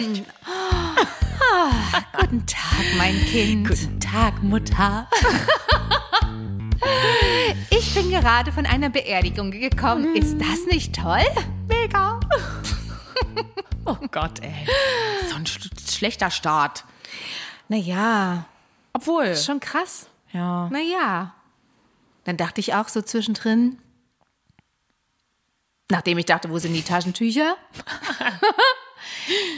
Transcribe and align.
läuft. 0.00 0.18
Mm. 0.18 0.24
Ah, 1.52 2.02
guten 2.18 2.46
Tag, 2.46 2.84
mein 2.96 3.14
Kind. 3.26 3.68
Guten 3.68 4.00
Tag, 4.00 4.42
Mutter. 4.42 5.08
Ich 7.70 7.94
bin 7.94 8.10
gerade 8.10 8.52
von 8.52 8.66
einer 8.66 8.88
Beerdigung 8.88 9.50
gekommen. 9.50 10.16
Ist 10.16 10.38
das 10.38 10.66
nicht 10.66 10.94
toll? 10.94 11.24
Mega. 11.68 12.20
oh 13.84 13.96
Gott, 14.10 14.40
ey. 14.42 14.66
So 15.28 15.36
ein 15.36 15.46
sch 15.46 15.68
schlechter 15.88 16.30
Start. 16.30 16.84
Naja, 17.68 18.46
Obwohl. 18.92 19.36
schon 19.36 19.60
krass. 19.60 20.06
Ja. 20.32 20.68
Naja. 20.70 21.34
Dann 22.24 22.36
dachte 22.36 22.60
ich 22.60 22.74
auch 22.74 22.88
so 22.88 23.02
zwischendrin, 23.02 23.78
nachdem 25.90 26.18
ich 26.18 26.26
dachte, 26.26 26.50
wo 26.50 26.58
sind 26.58 26.74
die 26.74 26.82
Taschentücher? 26.82 27.56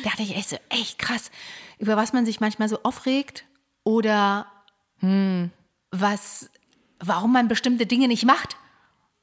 dachte 0.04 0.22
ich 0.22 0.36
echt 0.36 0.48
so, 0.50 0.56
echt 0.68 0.98
krass, 0.98 1.30
über 1.78 1.96
was 1.96 2.12
man 2.12 2.24
sich 2.26 2.40
manchmal 2.40 2.68
so 2.68 2.78
aufregt 2.82 3.44
oder 3.84 4.46
was, 5.90 6.50
warum 7.00 7.32
man 7.32 7.48
bestimmte 7.48 7.86
Dinge 7.86 8.08
nicht 8.08 8.24
macht. 8.24 8.56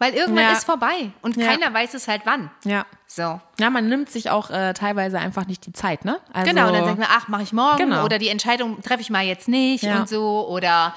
Weil 0.02 0.14
irgendwann 0.14 0.46
Ja. 0.46 0.52
ist 0.54 0.64
vorbei 0.64 1.12
und 1.22 1.36
Ja. 1.36 1.46
keiner 1.48 1.74
weiß 1.74 1.94
es 1.94 2.08
halt 2.08 2.22
wann. 2.24 2.50
Ja. 2.64 2.86
So. 3.06 3.42
Ja, 3.60 3.70
man 3.70 3.90
nimmt 3.90 4.10
sich 4.10 4.30
auch 4.30 4.50
äh, 4.50 4.74
teilweise 4.74 5.20
einfach 5.20 5.46
nicht 5.46 5.66
die 5.66 5.74
Zeit, 5.74 6.06
ne? 6.06 6.22
Also, 6.32 6.50
Genau, 6.52 6.68
und 6.68 6.74
dann 6.74 6.86
sagt 6.86 7.00
man, 7.00 7.08
ach, 7.12 7.28
mache 7.28 7.44
ich 7.44 7.52
morgen 7.52 7.78
Genau. 7.78 8.06
oder 8.06 8.18
die 8.18 8.30
Entscheidung 8.30 8.82
treffe 8.82 9.02
ich 9.02 9.10
mal 9.10 9.26
jetzt 9.26 9.50
nicht 9.50 9.84
Ja. 9.84 10.00
und 10.00 10.08
so 10.08 10.48
oder 10.48 10.94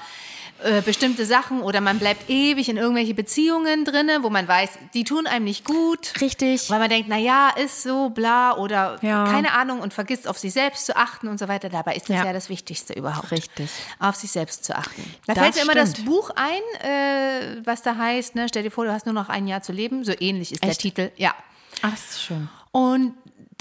äh, 0.63 0.81
bestimmte 0.81 1.25
Sachen 1.25 1.61
oder 1.61 1.81
man 1.81 1.99
bleibt 1.99 2.29
ewig 2.29 2.69
in 2.69 2.77
irgendwelche 2.77 3.13
Beziehungen 3.13 3.83
drinne, 3.85 4.19
wo 4.23 4.29
man 4.29 4.47
weiß, 4.47 4.69
die 4.93 5.03
tun 5.03 5.27
einem 5.27 5.45
nicht 5.45 5.65
gut. 5.65 6.13
Richtig. 6.21 6.69
Weil 6.69 6.79
man 6.79 6.89
denkt, 6.89 7.07
na 7.09 7.17
ja, 7.17 7.49
ist 7.49 7.83
so, 7.83 8.09
bla 8.09 8.55
oder 8.57 8.97
Ja. 9.01 9.25
keine 9.25 9.51
Ahnung 9.53 9.81
und 9.81 9.93
vergisst 9.93 10.27
auf 10.27 10.37
sich 10.37 10.53
selbst 10.53 10.85
zu 10.85 10.95
achten 10.95 11.27
und 11.27 11.37
so 11.39 11.47
weiter. 11.47 11.69
Dabei 11.69 11.95
ist 11.95 12.09
das 12.09 12.17
ja, 12.17 12.25
Ja. 12.25 12.33
das 12.33 12.49
Wichtigste 12.49 12.93
überhaupt. 12.93 13.31
Richtig. 13.31 13.69
Auf 13.99 14.15
sich 14.15 14.31
selbst 14.31 14.63
zu 14.63 14.75
achten. 14.75 15.03
Da 15.27 15.33
Das 15.33 15.43
fällt 15.43 15.55
mir 15.55 15.61
immer 15.63 15.75
das 15.75 15.91
stimmt. 15.91 16.07
Buch 16.07 16.29
ein, 16.35 16.61
äh, 16.89 17.61
was 17.65 17.81
da 17.81 17.95
heißt, 17.97 18.35
ne, 18.35 18.47
stell 18.47 18.63
dir 18.63 18.71
vor, 18.71 18.85
du 18.85 18.93
hast 18.93 19.05
nur 19.05 19.13
noch 19.15 19.29
ein 19.29 19.47
Jahr 19.47 19.61
zu 19.61 19.71
leben. 19.73 20.03
So 20.05 20.13
ähnlich 20.19 20.51
ist 20.53 20.63
der 20.63 20.69
Echt? 20.71 20.81
Titel. 20.81 21.11
Ja. 21.17 21.33
Ach, 21.81 21.91
das 21.91 22.11
ist 22.11 22.23
schön. 22.23 22.47
Und 22.71 23.13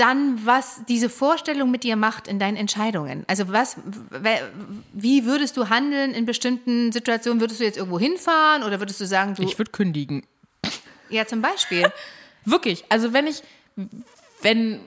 dann, 0.03 0.45
was 0.45 0.83
diese 0.89 1.09
Vorstellung 1.09 1.71
mit 1.71 1.85
dir 1.85 1.95
macht 1.95 2.27
in 2.27 2.41
deinen 2.41 2.57
Entscheidungen. 2.57 3.25
Also 3.29 3.53
was, 3.53 3.77
wie 4.93 5.25
würdest 5.25 5.57
du 5.57 5.69
handeln 5.69 6.13
in 6.13 6.27
bestimmten 6.27 6.91
Situationen? 6.91 7.41
Würdest 7.41 7.61
du 7.61 7.65
jetzt 7.65 7.77
irgendwo 7.79 8.01
hinfahren 8.01 8.65
oder 8.65 8.81
würdest 8.81 9.01
du 9.01 9.07
sagen, 9.07 9.35
du, 9.37 9.45
Ich 9.45 9.57
würde 9.59 9.71
kündigen. 9.71 10.27
ja 11.09 11.25
zum 11.27 11.41
Beispiel. 11.41 11.91
Wirklich. 12.45 12.85
Also 12.89 13.13
wenn 13.13 13.29
ich, 13.29 13.43
wenn, 14.41 14.81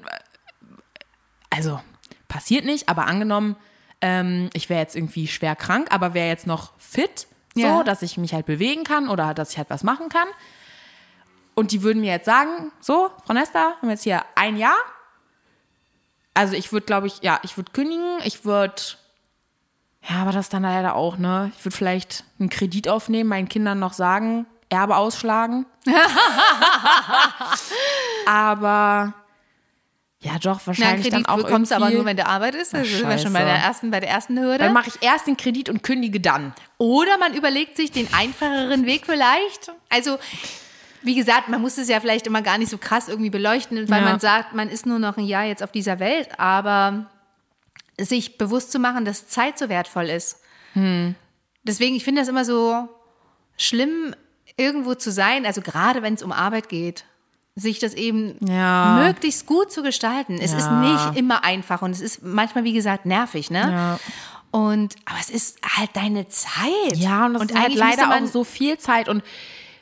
also 1.50 1.80
passiert 2.28 2.66
nicht, 2.66 2.90
aber 2.90 3.06
angenommen, 3.08 3.56
ähm, 4.02 4.50
ich 4.54 4.70
wäre 4.70 4.82
jetzt 4.82 4.98
irgendwie 4.98 5.28
schwer 5.28 5.56
krank, 5.56 5.88
aber 5.92 6.14
wäre 6.14 6.28
jetzt 6.28 6.46
noch 6.46 6.74
fit, 6.78 7.28
so, 7.54 7.62
Ja. 7.62 7.84
dass 7.84 8.02
ich 8.02 8.18
mich 8.18 8.34
halt 8.34 8.46
bewegen 8.46 8.84
kann 8.84 9.08
oder 9.08 9.34
dass 9.34 9.52
ich 9.52 9.58
halt 9.58 9.70
was 9.70 9.84
machen 9.84 10.10
kann. 10.10 10.28
Und 11.54 11.72
die 11.72 11.84
würden 11.84 12.02
mir 12.02 12.12
jetzt 12.12 12.26
sagen, 12.26 12.74
so, 12.82 13.10
Frau 13.26 13.34
Nesta, 13.34 13.76
haben 13.78 13.84
wir 13.88 13.92
jetzt 13.92 14.04
hier 14.04 14.26
ein 14.36 14.58
Jahr. 14.58 14.76
Also 16.36 16.54
ich 16.56 16.72
würde, 16.72 16.86
glaube 16.86 17.08
ich, 17.08 17.22
ja, 17.22 17.40
ich 17.44 17.58
würde 17.58 17.72
kündigen, 17.72 18.20
ich 18.24 18.46
würde, 18.46 18.76
ja, 20.08 20.18
aber 20.18 20.32
das 20.32 20.50
dann 20.50 20.64
leider 20.64 20.96
auch, 20.96 21.18
ne? 21.18 21.52
Ich 21.58 21.66
würde 21.66 21.76
vielleicht 21.76 22.26
einen 22.40 22.50
Kredit 22.50 22.88
aufnehmen, 22.88 23.30
meinen 23.30 23.50
Kindern 23.50 23.80
noch 23.80 23.94
sagen, 23.94 24.46
Erbe 24.70 24.98
ausschlagen. 24.98 25.66
aber 28.28 29.14
ja, 30.20 30.40
doch, 30.40 30.60
Na, 30.62 30.68
wahrscheinlich 30.68 31.10
Kredit 31.10 31.14
dann 31.14 31.26
auch 31.28 31.44
bekommst 31.44 31.72
du 31.72 31.76
aber 31.76 31.90
nur, 31.92 32.04
wenn 32.04 32.18
du 32.18 32.26
arbeitest. 32.26 32.74
Ach, 32.74 32.80
Also 32.80 32.98
sind 32.98 33.10
wir 33.10 33.18
schon 33.18 33.34
bei 33.34 33.44
der 33.44 33.56
ersten, 33.56 33.92
bei 33.92 34.00
der 34.00 34.10
ersten 34.10 34.40
Hürde. 34.40 34.58
Dann 34.58 34.74
mache 34.74 34.90
ich 34.90 35.02
erst 35.02 35.28
den 35.28 35.38
Kredit 35.38 35.70
und 35.70 35.84
kündige 35.84 36.20
dann. 36.20 36.54
Oder 36.80 37.18
man 37.18 37.34
überlegt 37.34 37.78
sich 37.78 37.92
den 37.92 38.12
einfacheren 38.14 38.86
Weg 38.86 39.06
vielleicht. 39.06 39.72
Also, 39.90 40.18
wie 41.06 41.16
gesagt, 41.16 41.50
man 41.50 41.62
muss 41.62 41.78
es 41.78 41.88
ja 41.88 42.00
vielleicht 42.00 42.28
immer 42.28 42.42
gar 42.42 42.58
nicht 42.58 42.70
so 42.70 42.78
krass 42.78 43.08
irgendwie 43.08 43.30
beleuchten, 43.30 43.90
weil 43.90 44.04
Ja. 44.04 44.10
man 44.10 44.20
sagt, 44.20 44.54
man 44.54 44.70
ist 44.70 44.86
nur 44.86 45.00
noch 45.00 45.18
ein 45.18 45.26
Jahr 45.26 45.46
jetzt 45.46 45.64
auf 45.64 45.72
dieser 45.72 46.00
Welt, 46.00 46.30
aber 46.40 47.06
sich 48.00 48.38
bewusst 48.38 48.72
zu 48.72 48.80
machen, 48.80 49.06
dass 49.06 49.28
Zeit 49.28 49.58
so 49.58 49.70
wertvoll 49.70 50.06
ist. 50.10 50.40
Hm. 50.74 51.16
Deswegen, 51.64 51.96
ich 51.96 52.04
finde 52.04 52.22
das 52.22 52.28
immer 52.28 52.44
so 52.46 52.90
schlimm, 53.58 54.14
irgendwo 54.58 54.96
zu 54.96 55.12
sein, 55.12 55.46
also 55.46 55.62
gerade 55.62 56.02
wenn 56.02 56.14
es 56.14 56.24
um 56.24 56.32
Arbeit 56.32 56.70
geht, 56.70 57.06
sich 57.56 57.80
das 57.80 57.94
eben 57.94 58.38
Ja. 58.46 59.02
möglichst 59.06 59.46
gut 59.46 59.72
zu 59.72 59.82
gestalten. 59.82 60.38
Es 60.42 60.54
ist 60.54 60.66
Ja. 60.66 60.80
nicht 60.82 61.18
immer 61.18 61.44
einfach 61.46 61.82
und 61.82 61.92
es 61.92 62.02
ist 62.02 62.22
manchmal, 62.24 62.64
wie 62.66 62.74
gesagt, 62.74 63.06
nervig, 63.06 63.50
ne? 63.50 63.72
Ja. 63.72 64.00
Und, 64.52 64.96
aber 65.06 65.18
es 65.20 65.30
ist 65.30 65.60
halt 65.78 65.90
deine 65.94 66.28
Zeit. 66.30 66.96
Ja, 66.96 67.26
und 67.26 67.34
das 67.36 67.44
ist 67.44 67.60
halt 67.60 67.76
leider 67.76 68.08
man, 68.08 68.24
auch 68.26 68.28
so 68.28 68.44
viel 68.44 68.78
Zeit. 68.78 69.10
Und 69.10 69.24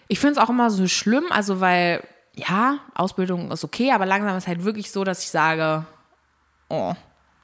ich 0.07 0.19
finde 0.19 0.39
es 0.39 0.45
auch 0.45 0.49
immer 0.49 0.69
so 0.69 0.87
schlimm, 0.87 1.25
also 1.29 1.59
weil, 1.61 2.03
ja, 2.35 2.79
Ausbildung 2.95 3.51
ist 3.51 3.63
okay, 3.63 3.91
aber 3.91 4.05
langsam 4.05 4.35
ist 4.37 4.47
halt 4.47 4.63
wirklich 4.63 4.91
so, 4.91 5.03
dass 5.03 5.23
ich 5.23 5.29
sage, 5.29 5.85
oh, 6.69 6.93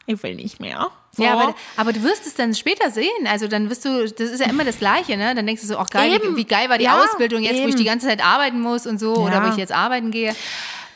ich 0.05 0.21
will 0.23 0.35
nicht 0.35 0.59
mehr. 0.59 0.87
So. 1.11 1.23
Ja, 1.23 1.33
aber, 1.33 1.55
aber 1.77 1.93
du 1.93 2.01
wirst 2.03 2.25
es 2.25 2.33
dann 2.35 2.53
später 2.55 2.89
sehen. 2.91 3.27
Also 3.27 3.47
dann 3.47 3.69
wirst 3.69 3.85
du, 3.85 4.05
das 4.05 4.29
ist 4.29 4.39
ja 4.39 4.47
immer 4.49 4.63
das 4.63 4.77
Gleiche, 4.79 5.17
ne? 5.17 5.35
Dann 5.35 5.45
denkst 5.45 5.61
du 5.61 5.67
so, 5.67 5.77
ach 5.77 5.89
geil, 5.89 6.13
Eben. 6.13 6.33
wie, 6.33 6.37
wie 6.37 6.45
geil 6.45 6.69
war 6.69 6.77
die 6.77 6.85
Ja, 6.85 7.01
Ausbildung 7.03 7.41
jetzt, 7.43 7.55
wo 7.55 7.59
ich 7.63 7.67
eben. 7.69 7.77
die 7.77 7.83
ganze 7.83 8.07
Zeit 8.07 8.23
arbeiten 8.23 8.59
muss 8.59 8.87
und 8.87 8.99
so, 8.99 9.15
oder 9.15 9.33
Ja. 9.35 9.45
wo 9.45 9.49
ich 9.49 9.57
jetzt 9.57 9.71
arbeiten 9.71 10.11
gehe. 10.11 10.35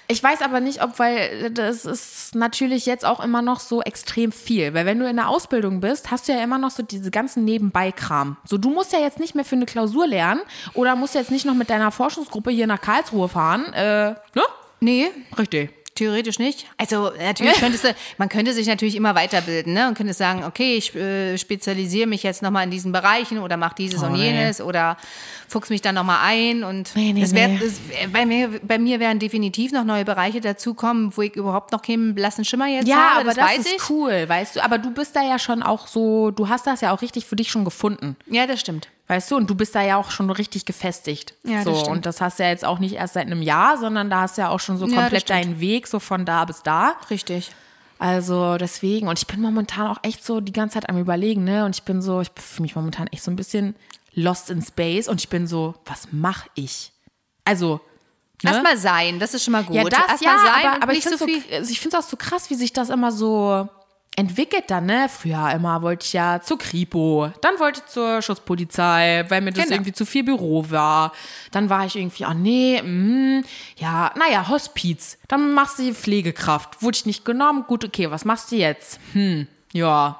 Ich 0.07 0.21
weiß 0.21 0.41
aber 0.41 0.59
nicht, 0.59 0.83
ob, 0.83 0.99
weil 0.99 1.51
das 1.51 1.85
ist 1.85 2.35
natürlich 2.35 2.85
jetzt 2.85 3.05
auch 3.05 3.23
immer 3.23 3.41
noch 3.41 3.59
so 3.59 3.81
extrem 3.81 4.31
viel. 4.31 4.73
Weil 4.73 4.85
wenn 4.85 4.99
du 4.99 5.07
in 5.07 5.15
der 5.15 5.29
Ausbildung 5.29 5.79
bist, 5.79 6.11
hast 6.11 6.27
du 6.27 6.33
ja 6.33 6.43
immer 6.43 6.57
noch 6.57 6.71
so 6.71 6.83
diese 6.83 7.09
ganzen 7.09 7.45
Nebenbei-Kram. 7.45 8.37
So, 8.45 8.57
du 8.57 8.69
musst 8.69 8.93
ja 8.93 8.99
jetzt 8.99 9.19
nicht 9.19 9.35
mehr 9.35 9.45
für 9.45 9.55
eine 9.55 9.65
Klausur 9.65 10.07
lernen 10.07 10.41
oder 10.73 10.95
musst 10.95 11.15
jetzt 11.15 11.31
nicht 11.31 11.45
noch 11.45 11.55
mit 11.55 11.69
deiner 11.69 11.91
Forschungsgruppe 11.91 12.51
hier 12.51 12.67
nach 12.67 12.81
Karlsruhe 12.81 13.29
fahren. 13.29 13.71
Äh, 13.73 14.11
ne? 14.35 14.43
Nee, 14.79 15.11
Richtig. 15.37 15.82
Theoretisch 15.95 16.39
nicht. 16.39 16.65
Also 16.77 17.11
natürlich 17.19 17.53
könntest 17.59 17.83
du, 17.83 17.95
man 18.17 18.27
könnte 18.29 18.51
sich 18.53 18.65
natürlich 18.67 18.95
immer 18.95 19.13
weiterbilden, 19.15 19.73
ne? 19.73 19.87
Und 19.87 19.93
könnte 19.95 20.13
sagen, 20.13 20.43
okay, 20.43 20.75
ich 20.75 20.95
äh, 20.95 21.37
spezialisiere 21.37 22.07
mich 22.07 22.23
jetzt 22.23 22.41
nochmal 22.41 22.63
in 22.63 22.71
diesen 22.71 22.91
Bereichen 22.91 23.37
oder 23.39 23.57
mache 23.57 23.75
dieses 23.77 24.01
Oh, 24.01 24.07
und 24.07 24.13
nee. 24.13 24.25
jenes 24.31 24.59
oder 24.59 24.97
fuchs 25.47 25.69
mich 25.69 25.81
dann 25.81 25.93
nochmal 25.93 26.19
ein 26.23 26.63
und 26.63 26.95
Nee, 26.95 27.13
nee, 27.13 27.21
das 27.21 27.35
wär, 27.35 27.47
nee. 27.47 27.59
das, 27.61 27.73
bei 28.11 28.25
mir, 28.25 28.49
bei 28.63 28.79
mir 28.79 28.99
werden 28.99 29.19
definitiv 29.19 29.71
noch 29.71 29.83
neue 29.83 30.03
Bereiche 30.03 30.41
dazukommen, 30.41 31.15
wo 31.15 31.21
ich 31.21 31.35
überhaupt 31.35 31.71
noch 31.71 31.81
keinen 31.83 32.15
blassen 32.15 32.43
Schimmer 32.43 32.67
jetzt 32.67 32.87
Ja, 32.87 32.95
habe, 33.15 33.21
aber 33.29 33.33
das, 33.35 33.55
das, 33.57 33.65
ist 33.67 33.73
ich. 33.75 33.89
cool, 33.91 34.27
weißt 34.27 34.55
du. 34.55 34.63
Aber 34.63 34.79
du 34.79 34.89
bist 34.91 35.15
da 35.15 35.21
ja 35.21 35.37
schon 35.37 35.61
auch 35.61 35.85
so, 35.85 36.31
du 36.31 36.49
hast 36.49 36.65
das 36.65 36.81
ja 36.81 36.91
auch 36.91 37.03
richtig 37.03 37.25
für 37.25 37.35
dich 37.35 37.51
schon 37.51 37.65
gefunden. 37.65 38.15
Ja, 38.27 38.47
das 38.47 38.59
stimmt. 38.61 38.87
Weißt 39.07 39.29
du, 39.31 39.35
und 39.35 39.49
du 39.49 39.55
bist 39.55 39.75
da 39.75 39.81
ja 39.81 39.97
auch 39.97 40.11
schon 40.11 40.29
richtig 40.29 40.65
gefestigt. 40.65 41.33
Ja, 41.43 41.55
das 41.55 41.65
so, 41.65 41.75
stimmt. 41.75 41.97
Und 41.97 42.05
das 42.05 42.21
hast 42.21 42.39
du 42.39 42.43
ja 42.43 42.49
jetzt 42.49 42.63
auch 42.63 42.79
nicht 42.79 42.95
erst 42.95 43.15
seit 43.15 43.25
einem 43.25 43.41
Jahr, 43.41 43.77
sondern 43.77 44.09
da 44.09 44.21
hast 44.21 44.37
du 44.37 44.43
ja 44.43 44.49
auch 44.49 44.59
schon 44.61 44.77
so 44.77 44.85
Ja, 44.85 44.91
das 44.91 44.99
komplett 45.01 45.21
stimmt. 45.23 45.39
deinen 45.43 45.59
Weg, 45.59 45.87
so 45.87 45.99
von 45.99 46.25
da 46.25 46.45
bis 46.45 46.63
da. 46.63 46.95
Richtig. 47.09 47.51
Also 47.99 48.57
deswegen, 48.57 49.07
und 49.07 49.19
ich 49.19 49.27
bin 49.27 49.41
momentan 49.41 49.87
auch 49.87 49.97
echt 50.03 50.25
so 50.25 50.39
die 50.39 50.51
ganze 50.53 50.75
Zeit 50.75 50.89
am 50.89 50.97
überlegen, 50.97 51.43
ne? 51.43 51.65
Und 51.65 51.75
ich 51.75 51.83
bin 51.83 52.01
so, 52.01 52.21
ich 52.21 52.31
fühle 52.35 52.63
mich 52.63 52.75
momentan 52.75 53.07
echt 53.07 53.23
so 53.23 53.31
ein 53.31 53.35
bisschen 53.35 53.75
lost 54.13 54.49
in 54.49 54.61
space 54.61 55.07
und 55.07 55.19
ich 55.21 55.29
bin 55.29 55.47
so, 55.47 55.75
was 55.85 56.09
mache 56.11 56.49
ich? 56.55 56.91
Also, 57.45 57.81
ne? 58.41 58.51
Erstmal 58.51 58.77
sein, 58.77 59.19
das 59.19 59.33
ist 59.33 59.43
schon 59.43 59.51
mal 59.53 59.63
gut. 59.63 59.75
ja, 59.75 59.83
das 59.83 59.99
Erstmal 60.09 60.35
ja, 60.35 60.43
sein 60.43 60.65
aber, 60.65 60.83
aber 60.83 60.93
ich 60.93 61.03
finde 61.03 61.17
so 61.17 61.27
so, 61.27 61.33
also 61.51 61.71
ich 61.71 61.79
finde 61.79 61.97
es 61.97 62.05
auch 62.05 62.09
so 62.09 62.17
krass, 62.17 62.49
wie 62.49 62.55
sich 62.55 62.73
das 62.73 62.89
immer 62.89 63.11
so 63.11 63.67
entwickelt 64.15 64.65
dann, 64.67 64.85
ne? 64.85 65.07
Früher 65.09 65.51
immer 65.51 65.81
wollte 65.81 66.05
ich 66.05 66.13
ja 66.13 66.39
zur 66.41 66.57
Kripo, 66.57 67.31
dann 67.41 67.59
wollte 67.59 67.81
ich 67.83 67.91
zur 67.91 68.21
Schutzpolizei, 68.21 69.25
weil 69.29 69.41
mir 69.41 69.51
das 69.51 69.63
Genau. 69.65 69.75
irgendwie 69.75 69.93
zu 69.93 70.05
viel 70.05 70.23
Büro 70.23 70.65
war. 70.69 71.11
Dann 71.51 71.69
war 71.69 71.85
ich 71.85 71.95
irgendwie, 71.95 72.25
oh 72.25 72.33
nee, 72.33 72.81
mm, 72.81 73.43
ja, 73.77 74.11
naja, 74.17 74.47
Hospiz. 74.49 75.17
Dann 75.27 75.53
machst 75.53 75.79
du 75.79 75.83
die 75.83 75.93
Pflegekraft. 75.93 76.81
Wurde 76.83 76.95
ich 76.97 77.05
nicht 77.05 77.25
genommen, 77.25 77.65
gut, 77.67 77.83
okay, 77.85 78.11
was 78.11 78.23
machst 78.25 78.51
du 78.51 78.55
jetzt? 78.55 78.99
Hm, 79.13 79.47
ja, 79.71 80.19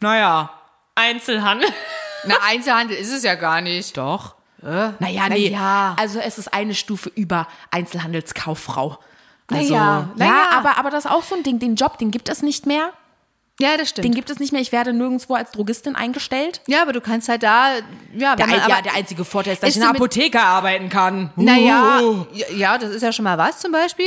naja, 0.00 0.50
Einzelhandel. 0.94 1.68
Na, 2.26 2.34
Einzelhandel 2.46 2.96
ist 2.98 3.10
es 3.12 3.22
ja 3.22 3.34
gar 3.36 3.62
nicht. 3.62 3.96
Doch. 3.96 4.34
Äh? 4.62 4.90
Naja, 4.98 5.28
nee. 5.30 5.48
ja. 5.48 5.96
Also 5.98 6.18
es 6.18 6.36
ist 6.36 6.52
eine 6.52 6.74
Stufe 6.74 7.08
über 7.14 7.46
Einzelhandelskauffrau. 7.70 8.98
Also, 9.50 9.74
Naja, 9.74 9.74
ja, 9.74 10.08
naja. 10.16 10.48
aber, 10.52 10.76
aber 10.78 10.90
das 10.90 11.06
ist 11.06 11.10
auch 11.10 11.22
so 11.22 11.34
ein 11.34 11.42
Ding. 11.42 11.58
Den 11.58 11.76
Job, 11.76 11.96
den 11.98 12.10
gibt 12.10 12.28
es 12.28 12.42
nicht 12.42 12.66
mehr. 12.66 12.92
Ja, 13.60 13.76
das 13.76 13.90
stimmt. 13.90 14.04
Den 14.06 14.14
gibt 14.14 14.30
es 14.30 14.38
nicht 14.40 14.52
mehr. 14.52 14.60
Ich 14.60 14.72
werde 14.72 14.92
nirgendwo 14.92 15.34
als 15.34 15.50
Drogistin 15.52 15.94
eingestellt. 15.94 16.60
ja, 16.66 16.82
aber 16.82 16.92
du 16.92 17.00
kannst 17.00 17.28
halt 17.28 17.42
da, 17.42 17.74
ja, 18.16 18.34
Der, 18.36 18.46
man, 18.46 18.56
ja, 18.56 18.64
aber, 18.64 18.82
der 18.82 18.94
einzige 18.94 19.24
Vorteil 19.24 19.52
ist, 19.54 19.62
dass 19.62 19.70
ich 19.70 19.76
in 19.76 19.82
der 19.82 19.90
Apotheke 19.90 20.40
arbeiten 20.40 20.88
kann. 20.88 21.30
Naja, 21.36 22.00
Uh. 22.02 22.26
ja, 22.32 22.46
ja, 22.56 22.78
das 22.78 22.90
ist 22.90 23.02
ja 23.02 23.12
schon 23.12 23.24
mal 23.24 23.36
was 23.38 23.58
zum 23.60 23.72
Beispiel. 23.72 24.06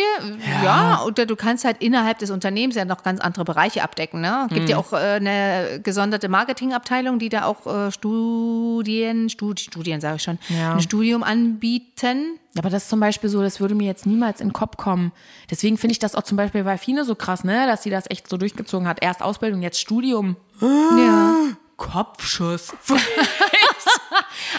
Ja. 0.64 1.04
oder 1.06 1.26
du 1.26 1.36
kannst 1.36 1.66
halt 1.66 1.78
innerhalb 1.82 2.18
des 2.20 2.32
Unternehmens 2.32 2.76
ja 2.76 2.86
noch 2.86 3.04
ganz 3.04 3.20
andere 3.20 3.44
Bereiche 3.46 3.84
abdecken. 3.84 4.22
Ne? 4.22 4.48
Gibt 4.50 4.64
Mhm. 4.64 4.68
ja 4.68 4.78
auch 4.78 4.94
äh, 4.94 4.96
eine 4.98 5.80
gesonderte 5.84 6.30
Marketingabteilung, 6.30 7.20
die 7.20 7.30
da 7.30 7.46
auch 7.46 7.66
äh, 7.68 7.92
Studien, 7.92 9.30
Studi 9.30 9.62
Studien 9.64 10.02
sage 10.02 10.16
ich 10.18 10.24
schon, 10.24 10.40
Ja. 10.50 10.74
ein 10.74 10.82
Studium 10.82 11.24
anbieten. 11.24 12.40
Ja, 12.56 12.60
aber 12.62 12.70
das 12.70 12.84
ist 12.84 12.90
zum 12.90 13.00
Beispiel 13.00 13.30
so, 13.30 13.42
das 13.42 13.60
würde 13.60 13.74
mir 13.74 13.86
jetzt 13.88 14.06
niemals 14.06 14.40
in 14.40 14.50
den 14.50 14.54
Kopf 14.54 14.78
kommen. 14.78 15.12
Deswegen 15.50 15.78
finde 15.78 15.94
ich 15.94 16.00
das 16.00 16.14
auch 16.16 16.22
zum 16.24 16.38
Beispiel 16.38 16.64
bei 16.64 16.78
Fine 16.78 17.04
so 17.04 17.16
krass, 17.16 17.44
ne, 17.44 17.66
dass 17.66 17.82
sie 17.84 17.90
das 17.90 18.10
echt 18.10 18.30
so 18.30 18.38
durchgezogen 18.38 18.88
hat. 18.88 19.00
Erst 19.02 19.22
Ausbildung, 19.24 19.62
jetzt 19.64 19.80
Studium. 19.80 20.36
Ja. 20.62 21.36
Kopfschuss. 21.78 22.72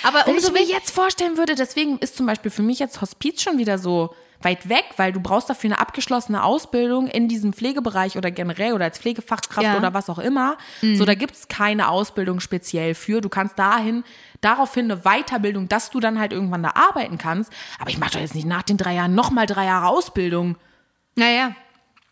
Aber 0.03 0.27
Wenn 0.27 0.37
ich 0.37 0.43
umso 0.43 0.53
mir 0.53 0.61
wich- 0.61 0.69
jetzt 0.69 0.91
vorstellen 0.91 1.37
würde, 1.37 1.55
deswegen 1.55 1.99
ist 1.99 2.17
zum 2.17 2.27
Beispiel 2.27 2.51
für 2.51 2.63
mich 2.63 2.79
jetzt 2.79 3.01
Hospiz 3.01 3.41
schon 3.43 3.59
wieder 3.59 3.79
so 3.79 4.15
weit 4.45 4.69
weg, 4.69 4.85
weil 4.97 5.13
du 5.13 5.21
brauchst 5.21 5.49
dafür 5.51 5.69
eine 5.71 5.79
abgeschlossene 5.81 6.43
Ausbildung 6.45 7.07
in 7.09 7.29
diesem 7.29 7.53
Pflegebereich 7.53 8.17
oder 8.17 8.31
generell 8.31 8.73
oder 8.75 8.85
als 8.85 8.99
Pflegefachkraft 8.99 9.67
Ja. 9.67 9.77
oder 9.77 9.95
was 9.95 10.11
auch 10.11 10.19
immer. 10.19 10.57
So, 10.81 11.05
da 11.05 11.15
gibt 11.15 11.35
es 11.35 11.49
keine 11.49 11.89
Ausbildung 11.89 12.41
speziell 12.41 12.95
für. 12.95 13.21
Du 13.21 13.29
kannst 13.29 13.59
dahin, 13.59 14.05
daraufhin 14.41 14.91
eine 14.91 15.01
Weiterbildung, 15.03 15.69
dass 15.69 15.91
du 15.91 16.01
dann 16.01 16.19
halt 16.21 16.33
irgendwann 16.33 16.63
da 16.63 16.73
arbeiten 16.75 17.19
kannst. 17.19 17.53
Aber 17.79 17.91
ich 17.91 17.99
mache 17.99 18.13
doch 18.13 18.21
jetzt 18.21 18.35
nicht 18.35 18.47
nach 18.47 18.63
den 18.63 18.77
drei 18.77 18.95
Jahren 18.95 19.15
nochmal 19.15 19.47
drei 19.47 19.65
Jahre 19.67 19.89
Ausbildung. 19.89 20.57
Naja. 21.17 21.53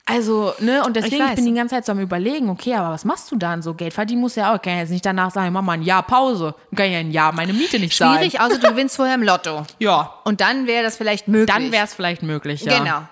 Also, 0.05 0.53
ne, 0.59 0.83
und 0.85 0.97
deswegen, 0.97 1.15
ich, 1.17 1.21
weiß. 1.23 1.35
bin 1.37 1.45
die 1.47 1.55
ganze 1.55 1.77
Zeit 1.77 1.87
so 1.87 1.93
am 1.93 2.01
überlegen, 2.01 2.51
okay, 2.51 2.75
aber 2.75 2.91
was 2.91 3.05
machst 3.05 3.31
du 3.31 3.37
dann 3.37 3.63
so? 3.63 3.73
Geld 3.75 3.95
verdienen 3.95 4.21
muss 4.21 4.35
ja 4.35 4.51
auch. 4.51 4.57
Ich 4.57 4.63
kann 4.63 4.73
ja 4.75 4.81
jetzt 4.81 4.91
nicht 4.91 5.07
danach 5.07 5.31
sagen, 5.31 5.47
ich 5.47 5.53
mach 5.53 5.63
mal 5.63 5.75
ein 5.75 5.83
Jahr 5.83 6.03
Pause. 6.03 6.55
Ich 6.73 6.77
kann 6.77 6.91
ja 6.91 6.99
ein 6.99 7.13
Jahr 7.13 7.33
meine 7.33 7.53
Miete 7.53 7.79
nicht 7.79 7.97
zahlen. 7.97 8.19
Schwierig, 8.19 8.41
außer 8.41 8.59
du 8.59 8.69
gewinnst 8.71 8.97
vorher 8.97 9.15
im 9.15 9.23
Lotto. 9.23 9.65
Ja. 9.79 10.13
Und 10.25 10.41
dann 10.41 10.67
wäre 10.67 10.83
das 10.83 10.97
vielleicht 10.97 11.29
möglich. 11.29 11.55
Dann 11.55 11.71
wäre 11.73 11.85
es 11.85 11.95
vielleicht 11.95 12.23
möglich, 12.23 12.63
ja. 12.63 12.79
Genau. 12.79 13.03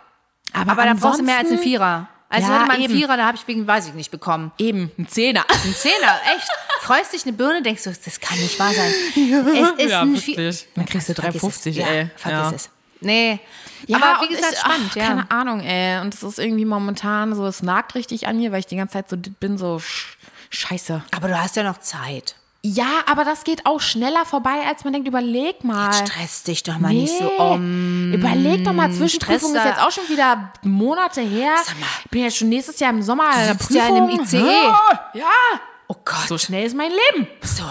Aber, 0.53 0.73
Aber 0.73 0.85
da 0.85 0.95
brauchst 0.95 1.21
du 1.21 1.25
mehr 1.25 1.39
als 1.39 1.49
einen 1.49 1.59
Vierer. 1.61 2.09
Also 2.29 2.49
Ja, 2.49 2.55
hatte 2.59 2.67
man 2.67 2.77
einen. 2.77 2.89
Vierer, 2.91 3.17
da 3.17 3.27
habe 3.27 3.37
ich 3.37 3.47
wegen, 3.47 3.67
weiß 3.67 3.89
ich 3.89 3.95
nicht, 3.95 4.11
bekommen. 4.11 4.51
Eben, 4.59 4.91
ein 4.99 5.07
Zehner. 5.09 5.45
Ein 5.49 5.75
Zehner, 5.75 6.21
echt. 6.37 6.49
Freust 6.81 7.13
dich 7.13 7.23
eine 7.25 7.33
Birne, 7.33 7.63
denkst 7.63 7.85
du, 7.85 7.91
das 7.91 8.21
kann 8.21 8.39
nicht 8.39 8.59
wahr 8.59 8.73
sein. 8.73 8.93
Es 9.77 9.85
ist 9.85 9.91
Ja, 9.91 10.03
ein 10.03 10.15
wirklich. 10.15 10.37
Vi- 10.37 10.65
Dann 10.75 10.87
kriegst 10.87 11.09
du 11.09 11.15
Vergiss 11.15 11.43
3,50, 11.43 11.69
es. 11.71 11.77
ja, 11.77 11.87
ey. 11.87 12.11
Vergiss 12.17 12.51
Ja. 12.51 12.53
es. 12.57 12.71
Nee. 13.01 13.41
Ja, 13.87 13.97
aber 13.99 14.23
wie 14.29 14.35
gesagt, 14.35 14.53
ich- 14.53 14.59
spannend, 14.59 14.88
ach, 14.91 14.97
ja. 14.97 15.06
Keine 15.06 15.31
Ahnung, 15.31 15.61
ey. 15.61 16.00
Und 16.00 16.15
es 16.15 16.23
ist 16.23 16.38
irgendwie 16.38 16.65
momentan 16.65 17.35
so, 17.35 17.47
es 17.47 17.62
nagt 17.62 17.94
richtig 17.94 18.27
an 18.27 18.37
mir, 18.38 18.53
weil 18.53 18.61
ich 18.61 18.67
die 18.67 18.77
ganze 18.77 18.94
Zeit 18.94 19.09
so 19.11 19.17
bin, 19.17 19.59
so 19.59 19.79
sch 19.79 20.17
scheiße. 20.50 21.03
Aber 21.17 21.29
du 21.29 21.41
hast 21.41 21.56
ja 21.56 21.62
noch 21.62 21.79
Zeit. 21.79 22.35
Ja, 22.62 22.88
aber 23.11 23.25
das 23.25 23.44
geht 23.44 23.65
auch 23.65 23.81
schneller 23.81 24.27
vorbei, 24.27 24.61
als 24.69 24.85
man 24.85 24.93
denkt. 24.93 25.09
Überleg 25.09 25.65
mal. 25.65 25.94
Stress 25.94 26.43
dich 26.43 26.62
doch 26.62 26.79
mal 26.79 26.93
nicht 26.93 27.17
so 27.17 27.31
um. 27.31 28.12
Überleg 28.12 28.65
doch 28.65 28.75
mal, 28.75 28.93
Zwischenprüfung 28.93 29.50
Stress 29.53 29.65
ist 29.65 29.71
jetzt 29.79 29.81
auch 29.83 29.91
schon 29.91 30.09
wieder 30.11 30.53
Monate 30.62 31.23
her. 31.23 31.55
Sag 31.65 31.81
mal. 31.81 31.87
ich 32.05 32.11
bin 32.11 32.23
jetzt 32.25 32.37
schon 32.37 32.50
nächstes 32.50 32.79
Jahr 32.79 32.91
im 32.91 33.00
Sommer 33.00 33.31
in 33.33 33.47
der 33.47 33.55
sitzt 33.55 33.71
ja 33.71 33.87
in 33.88 33.94
Prüfung. 33.94 34.11
einem 34.11 34.21
ICE. 34.25 34.38
Ja, 34.62 35.11
ja, 35.15 35.25
Oh 35.88 35.94
Gott. 36.05 36.29
so 36.29 36.37
schnell 36.37 36.67
ist 36.67 36.76
mein 36.76 36.91
Leben. 36.91 37.29
So. 37.43 37.65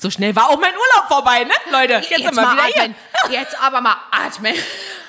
So 0.00 0.10
schnell 0.10 0.34
war 0.34 0.48
auch 0.48 0.58
mein 0.58 0.72
Urlaub 0.72 1.08
vorbei, 1.08 1.44
ne, 1.44 1.52
Leute? 1.70 1.94
Jetzt, 1.94 2.08
sind 2.08 2.34
wir 2.34 2.52
wieder 2.52 2.64
hier. 2.64 2.82
atmen. 2.82 2.94
Jetzt 3.30 3.60
aber 3.60 3.80
mal 3.82 3.96
atmen. 4.10 4.54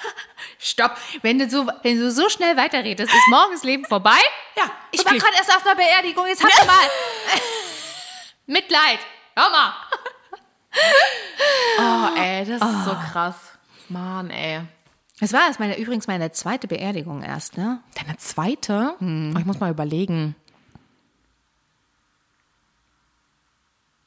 Stopp. 0.60 0.98
Wenn 1.22 1.40
du, 1.40 1.50
so, 1.50 1.66
wenn 1.82 1.98
du 1.98 2.12
so 2.12 2.30
schnell 2.30 2.56
weiterredest, 2.58 3.12
ist 3.12 3.28
morgens 3.30 3.64
Leben 3.64 3.86
vorbei. 3.86 4.18
Ja, 4.58 4.64
Ich 4.92 5.04
war 5.06 5.14
gerade 5.14 5.34
erst 5.38 5.56
auf 5.56 5.66
einer 5.66 5.76
Beerdigung, 5.76 6.28
jetzt 6.28 6.44
hab 6.44 6.50
ich 6.50 6.66
mal. 6.68 6.76
Mitleid. 8.46 9.00
Hör 9.36 9.50
mal. 9.50 9.74
Oh, 11.80 12.18
ey, 12.18 12.46
das 12.46 12.62
ist 12.62 12.86
so 12.86 12.96
krass. 13.12 13.36
Mann, 13.90 14.30
ey. 14.30 14.62
Das 15.20 15.34
war 15.34 15.42
erst 15.48 15.60
meine, 15.60 15.78
übrigens 15.78 16.08
meine 16.08 16.32
zweite 16.32 16.68
Beerdigung 16.70 17.24
erst, 17.24 17.58
ne? 17.58 17.82
Deine 17.96 18.16
zweite? 18.18 18.96
Oh, 19.02 19.38
ich 19.38 19.46
muss 19.46 19.60
mal 19.60 19.70
überlegen. 19.70 20.34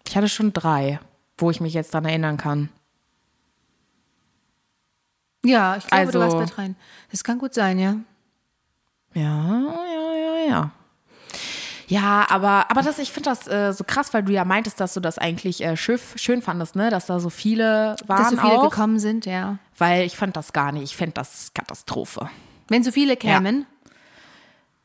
Ich 0.07 0.17
hatte 0.17 0.29
schon 0.29 0.53
drei, 0.53 1.01
wo 1.39 1.51
ich 1.51 1.61
mich 1.61 1.75
jetzt 1.75 1.95
dran 1.95 2.05
erinnern 2.05 2.37
kann. 2.37 2.69
Ja, 5.45 5.77
ich 5.77 5.87
glaube, 5.87 6.13
du 6.13 6.21
Also- 6.21 6.37
warst 6.37 6.37
bei 6.51 6.55
dreien. 6.57 6.77
Das 7.11 7.23
kann 7.25 7.39
gut 7.39 7.55
sein, 7.55 7.79
ja. 7.79 7.97
Ja, 9.15 9.23
ja, 9.23 10.15
ja, 10.15 10.49
ja. 10.49 10.71
Ja, 11.87 12.27
aber, 12.31 12.71
aber 12.71 12.81
das, 12.81 12.99
ich 12.99 13.13
finde 13.13 13.29
das 13.29 13.47
äh, 13.47 13.73
so 13.75 13.85
krass, 13.85 14.15
weil 14.15 14.23
du 14.23 14.33
ja 14.33 14.47
meintest, 14.47 14.81
dass 14.81 14.95
du 14.95 15.01
das 15.01 15.19
eigentlich 15.19 15.63
äh, 15.63 15.77
schön, 15.77 16.01
schön 16.17 16.41
fandest, 16.41 16.77
ne? 16.77 16.89
Dass 16.89 17.07
da 17.07 17.21
so 17.21 17.29
viele 17.29 17.95
waren 18.07 18.19
Dass 18.23 18.31
so 18.31 18.37
viele 18.39 18.59
auch. 18.59 18.71
gekommen 18.71 18.99
sind, 18.99 19.27
ja. 19.27 19.59
Weil 19.77 20.05
ich 20.07 20.17
fand 20.17 20.35
das 20.35 20.55
gar 20.55 20.73
nicht. 20.73 20.83
Ich 20.85 20.97
fände 20.97 21.13
das 21.13 21.53
Katastrophe. 21.53 22.31
Wenn 22.69 22.83
so 22.83 22.91
viele 22.91 23.17
kämen. 23.19 23.67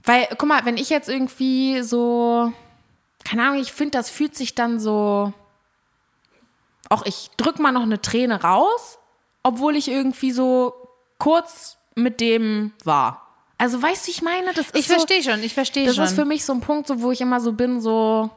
Weil, 0.03 0.27
guck 0.37 0.49
mal, 0.49 0.65
wenn 0.65 0.75
ich 0.75 0.89
jetzt 0.89 1.07
irgendwie 1.07 1.81
so, 1.83 2.51
keine 3.23 3.43
Ahnung, 3.43 3.59
ich 3.61 3.71
finde, 3.73 3.91
das 3.97 4.09
fühlt 4.09 4.35
sich 4.35 4.55
dann 4.55 4.79
so, 4.79 5.33
auch 6.89 7.05
ich 7.05 7.29
drück 7.37 7.59
mal 7.59 7.71
noch 7.71 7.83
eine 7.83 8.01
Träne 8.01 8.41
raus, 8.41 8.97
obwohl 9.43 9.75
ich 9.75 9.89
irgendwie 9.89 10.31
so 10.31 10.73
kurz 11.17 11.77
mit 11.95 12.21
dem 12.21 12.71
war. 12.83 13.25
Also, 13.57 13.81
weißt 13.81 14.07
du, 14.07 14.11
ich 14.11 14.21
meine, 14.21 14.53
das 14.53 14.67
ist 14.67 14.75
Ich 14.75 14.87
so, 14.87 14.93
verstehe 14.93 15.21
schon, 15.21 15.43
ich 15.43 15.53
verstehe 15.53 15.85
Das 15.85 15.95
schon. 15.95 16.05
ist 16.05 16.13
für 16.15 16.23
mich 16.25 16.45
so 16.45 16.53
ein 16.53 16.61
Punkt, 16.61 16.87
so, 16.87 17.01
wo 17.01 17.11
ich 17.11 17.19
immer 17.21 17.41
so 17.41 17.51
bin, 17.51 17.81
so. 17.81 18.29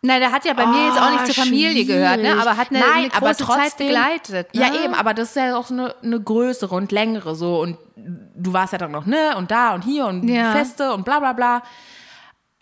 Nein, 0.00 0.20
der 0.20 0.32
hat 0.32 0.44
ja 0.44 0.52
bei 0.52 0.66
mir 0.66 0.86
jetzt 0.88 1.00
auch 1.00 1.10
nicht 1.10 1.22
ah, 1.22 1.24
zur 1.24 1.34
Familie 1.34 1.86
gehört, 1.86 2.20
ne? 2.20 2.38
aber 2.38 2.56
hat 2.58 2.68
eine, 2.70 2.78
Nein, 2.80 2.90
eine 2.92 3.08
große 3.08 3.22
aber 3.24 3.34
Zeit 3.34 3.70
trotzdem- 3.70 3.86
begleitet. 3.88 4.54
Ne? 4.54 4.60
Ja, 4.60 4.84
eben, 4.84 4.94
aber 4.94 5.14
das 5.14 5.30
ist 5.30 5.36
ja 5.36 5.56
auch 5.56 5.66
so 5.66 5.72
eine, 5.74 5.94
eine 6.02 6.20
größere 6.20 6.74
und 6.74 6.92
längere 6.92 7.34
so. 7.34 7.58
Und 7.60 7.78
du 7.96 8.52
warst 8.52 8.72
ja 8.74 8.78
dann 8.78 8.92
noch, 8.92 9.06
ne? 9.06 9.34
Und 9.36 9.50
da 9.50 9.74
und 9.74 9.82
hier 9.82 10.04
und 10.06 10.28
Ja. 10.28 10.52
Feste 10.52 10.92
und 10.92 11.04
bla 11.06 11.20
bla 11.20 11.32
bla. 11.32 11.62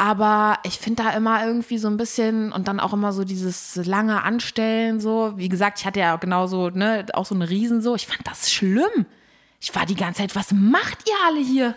Aber 0.03 0.59
ich 0.65 0.81
finde 0.81 1.05
da 1.05 1.11
immer 1.11 1.47
irgendwie 1.47 1.79
so 1.79 1.87
ein 1.87 1.97
bisschen 1.97 2.51
und 2.51 2.67
dann 2.67 2.81
auch 2.81 2.93
immer 2.93 3.13
so 3.13 3.23
dieses 3.23 3.77
lange 3.77 4.25
Anstellen 4.25 4.99
so. 4.99 5.35
Wie 5.37 5.49
gesagt, 5.49 5.79
ich 5.79 5.87
hatte 5.87 6.01
ja 6.01 6.17
genauso, 6.17 6.71
ne, 6.71 7.07
auch 7.13 7.25
so 7.25 7.37
eine 7.37 7.49
Riesen 7.49 7.81
so. 7.81 7.95
Ich 7.95 8.09
fand 8.09 8.27
das 8.27 8.51
schlimm. 8.51 9.07
Ich 9.61 9.73
war 9.77 9.87
die 9.87 9.95
ganze 9.95 10.23
Zeit, 10.23 10.35
was 10.35 10.51
macht 10.51 11.09
ihr 11.09 11.15
alle 11.25 11.39
hier? 11.39 11.77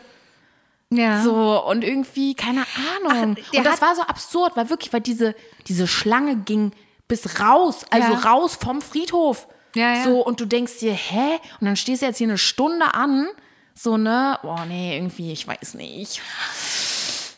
Ja. 0.90 1.22
So, 1.22 1.64
und 1.68 1.84
irgendwie, 1.84 2.34
keine 2.34 2.66
Ahnung. 3.06 3.38
Ach, 3.38 3.58
und 3.58 3.64
das 3.64 3.80
war 3.84 3.96
so 3.96 4.02
absurd, 4.02 4.58
weil 4.58 4.72
wirklich, 4.72 4.92
weil 4.92 5.02
diese, 5.02 5.36
diese 5.68 5.86
Schlange 5.86 6.36
ging 6.38 6.72
bis 7.08 7.40
raus, 7.40 7.86
also 7.92 8.12
Ja. 8.14 8.20
raus 8.22 8.58
vom 8.60 8.82
Friedhof. 8.82 9.48
Ja, 9.76 9.98
ja. 9.98 10.04
So, 10.04 10.26
und 10.26 10.40
du 10.40 10.46
denkst 10.46 10.80
dir, 10.80 10.94
hä? 10.94 11.36
Und 11.62 11.68
dann 11.68 11.76
stehst 11.76 12.02
du 12.02 12.08
jetzt 12.08 12.18
hier 12.18 12.28
eine 12.28 12.40
Stunde 12.40 12.96
an, 12.96 13.28
so, 13.76 13.98
ne? 13.98 14.40
Oh, 14.42 14.58
nee, 14.68 14.98
irgendwie, 14.98 15.32
ich 15.32 15.48
weiß 15.48 15.76
nicht. 15.76 16.22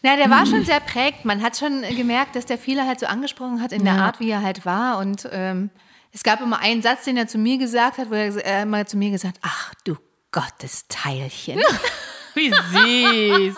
Ja, 0.03 0.15
der 0.15 0.29
war 0.29 0.45
schon 0.45 0.63
sehr 0.65 0.79
prägt. 0.79 1.25
Man 1.25 1.41
hat 1.41 1.57
schon 1.57 1.81
gemerkt, 1.95 2.35
dass 2.35 2.45
der 2.45 2.57
viele 2.57 2.85
halt 2.85 2.99
so 2.99 3.05
angesprochen 3.07 3.61
hat 3.61 3.71
in 3.71 3.83
der 3.83 3.95
Ja. 3.95 4.05
Art, 4.05 4.19
wie 4.19 4.29
er 4.29 4.41
halt 4.41 4.65
war. 4.65 4.97
Und 4.99 5.27
ähm, 5.31 5.69
es 6.13 6.23
gab 6.23 6.41
immer 6.41 6.59
einen 6.59 6.81
Satz, 6.81 7.03
den 7.05 7.17
er 7.17 7.27
zu 7.27 7.37
mir 7.37 7.57
gesagt 7.57 7.97
hat, 7.97 8.09
wo 8.09 8.13
er 8.15 8.63
immer 8.63 8.85
zu 8.85 8.97
mir 8.97 9.11
gesagt 9.11 9.37
hat, 9.37 9.43
ach 9.43 9.73
du 9.83 9.95
Gottesteilchen. 10.31 11.59
Wie 12.35 12.49
süß. 12.51 13.55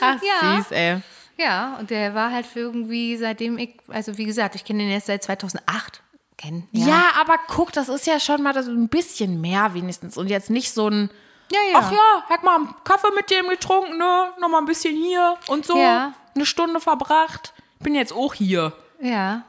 Ach, 0.00 0.16
Ja. 0.22 0.56
süß, 0.58 0.70
ey. 0.72 1.00
ja, 1.38 1.76
und 1.78 1.90
der 1.90 2.14
war 2.14 2.30
halt 2.30 2.44
für 2.46 2.60
irgendwie, 2.60 3.16
seitdem 3.16 3.56
ich, 3.58 3.76
also 3.88 4.18
wie 4.18 4.24
gesagt, 4.26 4.54
ich 4.54 4.64
kenne 4.64 4.82
ihn 4.82 4.90
erst 4.90 5.06
seit 5.06 5.22
2008 5.22 6.02
kennen. 6.36 6.68
Ja. 6.72 7.12
aber 7.20 7.36
guck, 7.48 7.72
das 7.72 7.88
ist 7.88 8.06
ja 8.06 8.20
schon 8.20 8.42
mal 8.42 8.60
so 8.62 8.70
ein 8.70 8.88
bisschen 8.88 9.40
mehr 9.40 9.72
wenigstens. 9.74 10.16
Und 10.18 10.28
jetzt 10.28 10.50
nicht 10.50 10.72
so 10.72 10.88
ein, 10.88 11.10
ja, 11.52 11.58
ja. 11.72 11.78
ach 11.78 11.92
ja, 11.92 12.24
hab 12.28 12.42
mal 12.42 12.56
einen 12.56 12.74
Kaffee 12.84 13.08
mit 13.14 13.30
dem 13.30 13.48
getrunken, 13.48 13.96
ne? 13.98 14.32
Nochmal 14.40 14.60
ein 14.62 14.66
bisschen 14.66 14.96
hier 14.96 15.36
und 15.48 15.66
so. 15.66 15.76
Ja. 15.76 16.14
Eine 16.34 16.46
Stunde 16.46 16.80
verbracht. 16.80 17.52
Bin 17.80 17.94
jetzt 17.94 18.12
auch 18.12 18.34
hier. 18.34 18.72
Ja. 19.00 19.42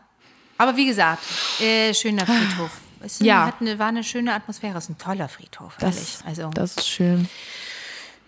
Aber 0.58 0.76
wie 0.76 0.86
gesagt, 0.86 1.24
äh, 1.62 1.94
schöner 1.94 2.26
Friedhof. 2.26 2.72
Es 3.02 3.20
Ja. 3.20 3.48
hat 3.48 3.56
eine, 3.60 3.78
war 3.80 3.88
eine 3.88 4.04
schöne 4.04 4.34
Atmosphäre. 4.34 4.78
Es 4.78 4.86
ist 4.86 4.90
ein 4.92 4.98
toller 4.98 5.28
Friedhof, 5.30 5.76
ehrlich. 5.82 6.18
Also, 6.26 6.50
das 6.54 6.78
ist 6.78 6.88
schön. 6.90 7.28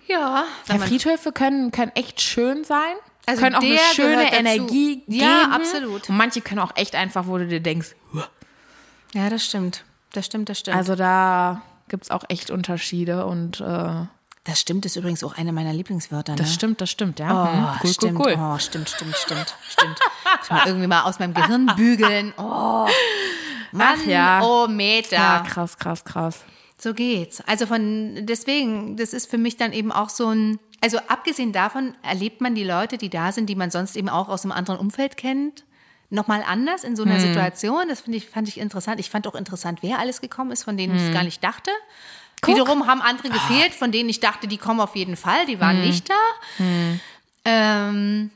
ja. 0.08 0.44
Ja, 0.68 0.78
Friedhöfe 0.80 1.32
können, 1.32 1.72
können 1.72 1.92
echt 1.96 2.22
schön 2.22 2.64
sein. 2.64 2.96
Also 3.26 3.42
können 3.42 3.56
auch 3.56 3.62
eine 3.62 3.78
schöne 3.96 4.24
dazu. 4.26 4.36
Energie 4.36 5.04
Ja, 5.08 5.40
geben. 5.42 5.52
absolut. 5.54 6.10
Und 6.10 6.18
manche 6.18 6.42
können 6.42 6.60
auch 6.60 6.74
echt 6.76 6.94
einfach, 6.96 7.26
wo 7.28 7.38
du 7.38 7.48
dir 7.48 7.60
denkst, 7.60 7.96
"Huah." 8.14 8.28
Ja, 9.14 9.30
das 9.30 9.44
stimmt. 9.46 9.84
Das 10.14 10.26
stimmt, 10.28 10.48
das 10.50 10.60
stimmt. 10.60 10.78
also 10.78 10.96
da 10.96 11.62
gibt 11.88 12.04
es 12.06 12.12
auch 12.12 12.24
echt 12.30 12.50
Unterschiede 12.52 13.26
und 13.26 13.62
äh, 13.62 14.06
das 14.44 14.60
stimmt, 14.60 14.86
ist 14.86 14.96
übrigens 14.96 15.24
auch 15.24 15.36
eine 15.38 15.52
meiner 15.52 15.74
Lieblingswörter. 15.74 16.36
das 16.36 16.48
ne? 16.50 16.54
stimmt, 16.54 16.82
das 16.82 16.92
stimmt, 16.92 17.20
ja. 17.20 17.30
Oh, 17.32 17.56
Mhm. 17.56 17.80
cool, 17.84 17.94
stimmt. 17.94 18.20
cool, 18.20 18.34
cool. 18.38 18.38
Oh, 18.56 18.60
stimmt, 18.60 18.90
stimmt, 18.90 19.16
stimmt, 19.16 19.56
stimmt. 19.68 20.00
Muss 20.40 20.50
mal 20.52 20.68
irgendwie 20.68 20.88
mal 20.88 21.02
aus 21.04 21.18
meinem 21.20 21.34
Gehirn 21.34 21.66
bügeln. 21.76 22.34
Oh, 22.38 22.88
Mann, 23.72 23.98
Ach 24.02 24.06
ja. 24.06 24.42
oh 24.44 24.68
Meter. 24.68 25.16
Ja, 25.16 25.40
krass, 25.48 25.78
krass, 25.78 26.06
krass. 26.06 26.44
So 26.80 26.94
geht's. 26.94 27.42
Also 27.48 27.66
von 27.66 28.26
deswegen, 28.26 28.98
das 28.98 29.14
ist 29.14 29.30
für 29.30 29.38
mich 29.38 29.58
dann 29.58 29.74
eben 29.74 29.92
auch 29.92 30.10
so 30.10 30.30
ein. 30.30 30.60
Also 30.82 31.00
abgesehen 31.08 31.52
davon 31.52 31.96
erlebt 32.04 32.42
man 32.42 32.54
die 32.54 32.64
Leute, 32.66 32.98
die 32.98 33.10
da 33.10 33.32
sind, 33.32 33.48
die 33.48 33.56
man 33.56 33.72
sonst 33.72 33.96
eben 33.96 34.10
auch 34.10 34.30
aus 34.30 34.44
einem 34.44 34.52
anderen 34.52 34.80
Umfeld 34.80 35.18
kennt, 35.18 35.64
nochmal 36.10 36.44
anders 36.46 36.84
in 36.84 36.96
so 36.96 37.04
einer 37.04 37.20
Situation. 37.20 37.88
Das 37.90 38.04
ich, 38.08 38.30
fand 38.30 38.48
ich 38.48 38.60
interessant. 38.60 39.00
Ich 39.00 39.10
fand 39.10 39.28
auch 39.28 39.36
interessant, 39.36 39.80
wer 39.82 40.00
alles 40.00 40.22
gekommen 40.22 40.52
ist, 40.52 40.64
von 40.64 40.78
denen 40.78 40.96
ich 40.96 41.14
gar 41.14 41.24
nicht 41.24 41.44
dachte. 41.44 41.72
Wiederum 42.46 42.86
haben 42.88 43.02
andere 43.02 43.30
gefehlt, 43.30 43.74
von 43.74 43.92
denen 43.92 44.10
ich 44.10 44.20
dachte, 44.20 44.48
die 44.48 44.58
kommen 44.58 44.80
auf 44.80 44.96
jeden 44.96 45.16
Fall, 45.16 45.46
die 45.46 45.60
waren 45.60 45.82
nicht 45.82 46.10
da. 46.10 46.16
Ähm, 47.46 48.30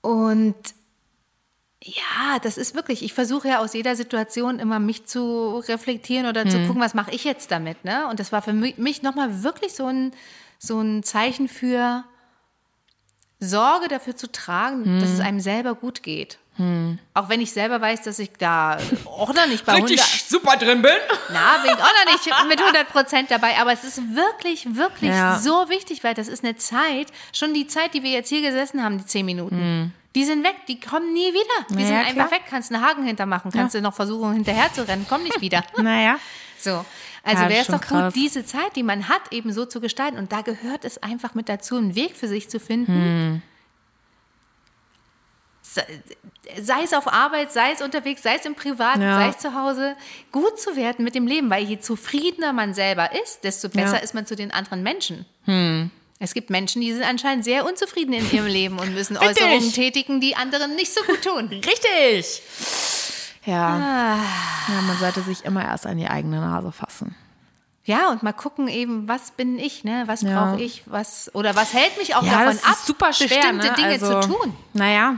und 0.00 0.56
ja, 1.82 2.38
das 2.42 2.58
ist 2.58 2.74
wirklich, 2.74 3.02
ich 3.02 3.12
versuche 3.12 3.48
ja 3.48 3.58
aus 3.60 3.74
jeder 3.74 3.94
Situation 3.96 4.58
immer 4.58 4.78
mich 4.78 5.06
zu 5.06 5.58
reflektieren 5.68 6.26
oder 6.26 6.46
zu 6.46 6.58
gucken, 6.66 6.82
was 6.82 6.94
mache 6.94 7.12
ich 7.12 7.24
jetzt 7.24 7.50
damit. 7.50 7.84
Ne? 7.84 8.06
Und 8.08 8.20
das 8.20 8.32
war 8.32 8.42
für 8.42 8.52
mich, 8.52 8.78
mich 8.78 9.02
nochmal 9.02 9.42
wirklich 9.42 9.74
so 9.74 9.86
ein, 9.86 10.12
so 10.58 10.80
ein 10.80 11.02
Zeichen 11.02 11.48
für 11.48 12.04
Sorge 13.40 13.88
dafür 13.88 14.16
zu 14.16 14.30
tragen, 14.32 15.00
dass 15.00 15.10
es 15.10 15.20
einem 15.20 15.40
selber 15.40 15.74
gut 15.74 16.02
geht. 16.02 16.38
Auch 17.14 17.28
wenn 17.28 17.40
ich 17.40 17.52
selber 17.52 17.80
weiß, 17.80 18.02
dass 18.02 18.18
ich 18.18 18.32
da 18.36 18.78
auch 19.04 19.32
noch 19.32 19.46
nicht 19.46 19.64
bei 19.64 19.74
100, 19.74 20.00
super 20.00 20.56
drin 20.56 20.82
bin. 20.82 20.90
na, 21.32 21.58
bin 21.58 21.70
ich 21.70 21.76
auch 21.80 22.04
noch 22.04 22.12
nicht 22.12 22.48
mit 22.48 22.60
100 22.60 22.88
Prozent 22.88 23.30
dabei, 23.30 23.56
aber 23.60 23.72
es 23.72 23.84
ist 23.84 24.00
wirklich, 24.16 24.74
wirklich 24.74 25.10
Ja. 25.12 25.38
so 25.38 25.68
wichtig, 25.68 26.02
weil 26.02 26.14
das 26.14 26.26
ist 26.26 26.42
eine 26.42 26.56
Zeit, 26.56 27.12
schon 27.32 27.54
die 27.54 27.68
Zeit, 27.68 27.94
die 27.94 28.02
wir 28.02 28.10
jetzt 28.10 28.28
hier 28.28 28.40
gesessen 28.42 28.82
haben, 28.82 28.98
die 28.98 29.06
zehn 29.06 29.24
Minuten, 29.24 29.94
die 30.16 30.24
sind 30.24 30.42
weg, 30.42 30.56
die 30.66 30.80
kommen 30.80 31.12
nie 31.12 31.32
wieder. 31.32 31.66
Die 31.70 31.74
Na 31.74 31.80
sind 31.82 31.90
ja, 31.92 32.00
einfach 32.00 32.12
klar. 32.14 32.30
weg, 32.32 32.42
kannst 32.50 32.72
einen 32.72 32.84
Haken 32.84 33.04
hintermachen, 33.04 33.52
kannst 33.52 33.76
du 33.76 33.80
noch 33.80 33.94
versuchen, 33.94 34.32
hinterher 34.32 34.72
zu 34.72 34.82
rennen, 34.88 35.06
komm 35.08 35.22
nicht 35.22 35.40
wieder. 35.40 35.62
Naja. 35.76 36.18
So, 36.58 36.84
also 37.28 37.42
Ja, 37.44 37.48
wäre 37.48 37.60
es 37.62 37.66
doch 37.68 37.80
krass. 37.80 38.12
gut, 38.14 38.22
diese 38.22 38.44
Zeit, 38.44 38.74
die 38.76 38.82
man 38.82 39.08
hat, 39.08 39.32
eben 39.32 39.52
so 39.52 39.64
zu 39.66 39.80
gestalten. 39.80 40.18
Und 40.18 40.32
da 40.32 40.40
gehört 40.40 40.84
es 40.84 41.02
einfach 41.02 41.34
mit 41.34 41.48
dazu, 41.48 41.76
einen 41.76 41.94
Weg 41.94 42.16
für 42.16 42.28
sich 42.28 42.48
zu 42.48 42.58
finden. 42.58 42.92
Hm. 42.92 43.42
Se- 45.62 45.84
Sei 46.62 46.82
es 46.82 46.94
auf 46.94 47.06
Arbeit, 47.12 47.52
sei 47.52 47.72
es 47.72 47.82
unterwegs, 47.82 48.22
sei 48.22 48.36
es 48.36 48.46
im 48.46 48.54
Privaten, 48.54 49.02
Ja. 49.02 49.18
sei 49.18 49.28
es 49.28 49.38
zu 49.38 49.54
Hause, 49.54 49.96
gut 50.32 50.58
zu 50.58 50.76
werden 50.76 51.04
mit 51.04 51.14
dem 51.14 51.26
Leben, 51.26 51.50
weil 51.50 51.64
je 51.64 51.78
zufriedener 51.78 52.54
man 52.54 52.72
selber 52.72 53.10
ist, 53.22 53.44
desto 53.44 53.68
besser 53.68 53.92
Ja. 53.96 53.98
Hm. 53.98 54.04
ist 54.04 54.14
man 54.14 54.24
zu 54.26 54.34
den 54.34 54.50
anderen 54.50 54.82
Menschen. 54.82 55.26
Es 56.20 56.34
gibt 56.34 56.50
Menschen, 56.50 56.80
die 56.82 56.92
sind 56.92 57.02
anscheinend 57.04 57.44
sehr 57.44 57.64
unzufrieden 57.66 58.12
in 58.14 58.30
ihrem 58.32 58.46
Leben 58.46 58.78
und 58.78 58.92
müssen. 58.94 59.16
Äußerungen 59.18 59.72
tätigen, 59.72 60.20
die 60.20 60.34
anderen 60.36 60.74
nicht 60.74 60.92
so 60.92 61.02
gut 61.04 61.22
tun. 61.22 61.48
Richtig. 61.52 62.42
Ja. 63.48 63.66
Ah. 63.68 64.16
ja, 64.68 64.82
man 64.82 64.96
sollte 64.98 65.22
sich 65.22 65.44
immer 65.44 65.64
erst 65.64 65.86
an 65.86 65.96
die 65.96 66.06
eigene 66.08 66.40
Nase 66.40 66.70
fassen. 66.70 67.14
Ja, 67.84 68.10
und 68.10 68.22
mal 68.22 68.34
gucken 68.34 68.68
eben, 68.68 69.08
was 69.08 69.30
bin 69.30 69.58
ich, 69.58 69.84
ne? 69.84 70.02
Was 70.04 70.20
Ja. 70.20 70.44
brauche 70.50 70.60
ich, 70.60 70.82
was 70.84 71.30
oder 71.34 71.56
was 71.56 71.72
hält 71.72 71.96
mich 71.96 72.14
auch 72.14 72.22
Ja, 72.22 72.44
davon 72.44 72.58
ab, 72.62 72.76
super 72.84 73.14
schwer, 73.14 73.28
bestimmte 73.28 73.68
ne? 73.68 73.72
Dinge 73.72 73.88
also, 73.88 74.20
zu 74.20 74.28
tun. 74.28 74.54
Naja, 74.74 75.14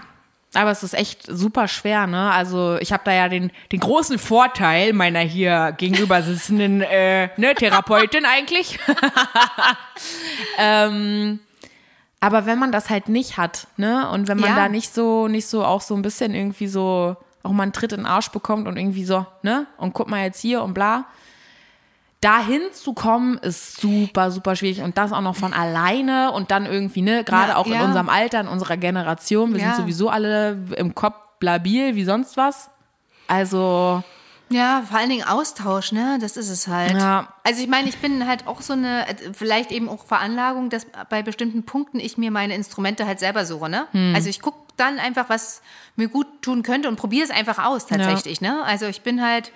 aber 0.54 0.70
es 0.70 0.84
ist 0.84 0.94
echt 0.94 1.26
super 1.26 1.66
schwer, 1.66 2.06
ne? 2.06 2.30
Also 2.30 2.76
ich 2.78 2.92
habe 2.92 3.02
da 3.04 3.12
ja 3.12 3.28
den, 3.28 3.50
den 3.72 3.80
großen 3.80 4.20
Vorteil 4.20 4.92
meiner 4.92 5.18
hier 5.20 5.72
gegenüber 5.76 6.22
sitzenden 6.22 6.80
äh, 6.88 7.30
ne, 7.36 7.54
Therapeutin 7.56 8.24
eigentlich. 8.24 8.78
ähm, 10.58 11.40
aber 12.20 12.46
wenn 12.46 12.58
man 12.60 12.70
das 12.70 12.90
halt 12.90 13.08
nicht 13.08 13.36
hat, 13.38 13.66
ne? 13.76 14.08
Und 14.10 14.28
wenn 14.28 14.38
man 14.38 14.50
Ja. 14.50 14.56
da 14.56 14.68
nicht 14.68 14.94
so, 14.94 15.26
nicht 15.26 15.48
so 15.48 15.64
auch 15.64 15.80
so 15.80 15.94
ein 15.96 16.02
bisschen 16.02 16.34
irgendwie 16.34 16.68
so 16.68 17.16
auch 17.42 17.52
mal 17.52 17.62
einen 17.64 17.72
Tritt 17.72 17.92
in 17.92 18.00
den 18.00 18.06
Arsch 18.06 18.30
bekommt 18.30 18.68
und 18.68 18.76
irgendwie 18.76 19.04
so, 19.04 19.26
ne? 19.42 19.66
Und 19.76 19.92
guck 19.94 20.08
mal 20.08 20.22
jetzt 20.22 20.40
hier 20.40 20.62
und 20.62 20.74
bla 20.74 21.06
dahin 22.20 22.60
zu 22.72 22.92
kommen, 22.92 23.38
ist 23.38 23.80
super, 23.80 24.30
super 24.30 24.54
schwierig. 24.54 24.82
Und 24.82 24.98
das 24.98 25.10
auch 25.12 25.22
noch 25.22 25.36
von 25.36 25.54
alleine 25.54 26.32
und 26.32 26.50
dann 26.50 26.66
irgendwie, 26.66 27.00
ne, 27.00 27.24
gerade 27.24 27.52
Ja, 27.52 27.56
auch 27.56 27.66
in 27.66 27.72
ja. 27.72 27.84
unserem 27.86 28.10
Alter, 28.10 28.40
in 28.40 28.48
unserer 28.48 28.76
Generation, 28.76 29.54
wir 29.54 29.60
Ja. 29.60 29.72
sind 29.72 29.76
sowieso 29.84 30.10
alle 30.10 30.58
im 30.76 30.94
Kopf 30.94 31.16
labil 31.40 31.94
wie 31.96 32.04
sonst 32.04 32.36
was. 32.36 32.68
Also, 33.26 34.02
Ja, 34.52 34.82
vor 34.86 34.98
allen 34.98 35.08
Dingen 35.08 35.26
Austausch, 35.26 35.92
ne? 35.92 36.18
Das 36.20 36.36
ist 36.36 36.50
es 36.50 36.66
halt. 36.66 36.92
Ja. 36.94 37.28
Also 37.44 37.62
ich 37.62 37.68
meine, 37.68 37.88
ich 37.88 37.96
bin 37.98 38.26
halt 38.26 38.46
auch 38.48 38.60
so 38.60 38.72
eine, 38.72 39.06
vielleicht 39.32 39.70
eben 39.70 39.88
auch 39.88 40.04
Veranlagung, 40.04 40.68
dass 40.70 40.86
bei 41.08 41.22
bestimmten 41.22 41.62
Punkten 41.64 42.00
ich 42.00 42.18
mir 42.18 42.30
meine 42.32 42.54
Instrumente 42.56 43.06
halt 43.06 43.20
selber 43.20 43.44
suche, 43.46 43.68
ne? 43.70 43.86
Hm. 43.92 44.12
Also 44.14 44.28
ich 44.28 44.42
gucke 44.42 44.58
dann 44.80 44.98
einfach, 44.98 45.28
was 45.28 45.62
mir 45.96 46.08
gut 46.08 46.26
tun 46.42 46.62
könnte 46.62 46.88
und 46.88 46.96
probiere 46.96 47.24
es 47.24 47.30
einfach 47.30 47.58
aus 47.64 47.86
tatsächlich, 47.86 48.40
ne? 48.40 48.62
Also 48.64 48.86
ich 48.86 49.02
bin 49.02 49.22
halt 49.22 49.52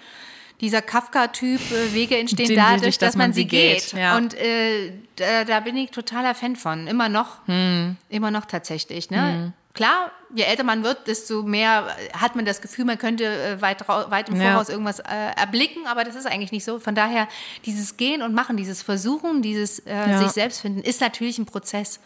dieser 0.61 0.83
Kafka-Typ, 0.83 1.61
äh, 1.73 1.95
Wege 1.95 2.17
entstehen 2.17 2.49
Den- 2.49 2.57
dadurch, 2.57 2.99
dass, 2.99 3.17
man 3.17 3.33
sie 3.33 3.47
geht. 3.47 3.93
ja. 3.93 4.17
Und 4.17 4.35
äh, 4.35 4.93
da, 5.17 5.45
da 5.45 5.61
bin 5.61 5.77
ich 5.77 5.91
totaler 5.91 6.35
Fan 6.35 6.55
von, 6.57 6.87
immer 6.87 7.09
noch. 7.09 7.39
Hm. 7.47 7.97
Immer 8.09 8.31
noch 8.31 8.45
tatsächlich, 8.45 9.11
ne? 9.11 9.53
Klar, 9.75 10.13
je 10.33 10.45
älter 10.45 10.63
man 10.63 10.85
wird, 10.85 11.09
desto 11.09 11.43
mehr 11.43 11.89
äh, 11.99 12.17
hat 12.17 12.37
man 12.37 12.45
das 12.45 12.61
Gefühl, 12.61 12.85
man 12.85 12.97
könnte 12.97 13.25
äh, 13.25 13.61
weit, 13.61 13.87
weit 13.89 14.29
im 14.29 14.41
Ja. 14.41 14.53
Voraus 14.53 14.69
irgendwas 14.69 15.01
äh, 15.01 15.05
erblicken, 15.37 15.87
aber 15.89 16.05
das 16.05 16.15
ist 16.15 16.27
eigentlich 16.27 16.53
nicht 16.53 16.65
so. 16.65 16.79
Von 16.79 16.95
daher, 16.95 17.27
dieses 17.67 17.97
Gehen 17.97 18.23
und 18.23 18.35
Machen, 18.35 18.57
dieses 18.57 18.83
Versuchen, 18.83 19.43
dieses 19.43 19.81
äh, 19.81 19.93
Ja. 19.93 20.19
sich 20.19 20.29
selbst 20.29 20.61
finden, 20.61 20.81
ist 20.81 21.01
natürlich 21.01 21.39
ein 21.39 21.47
Prozess. 21.47 21.99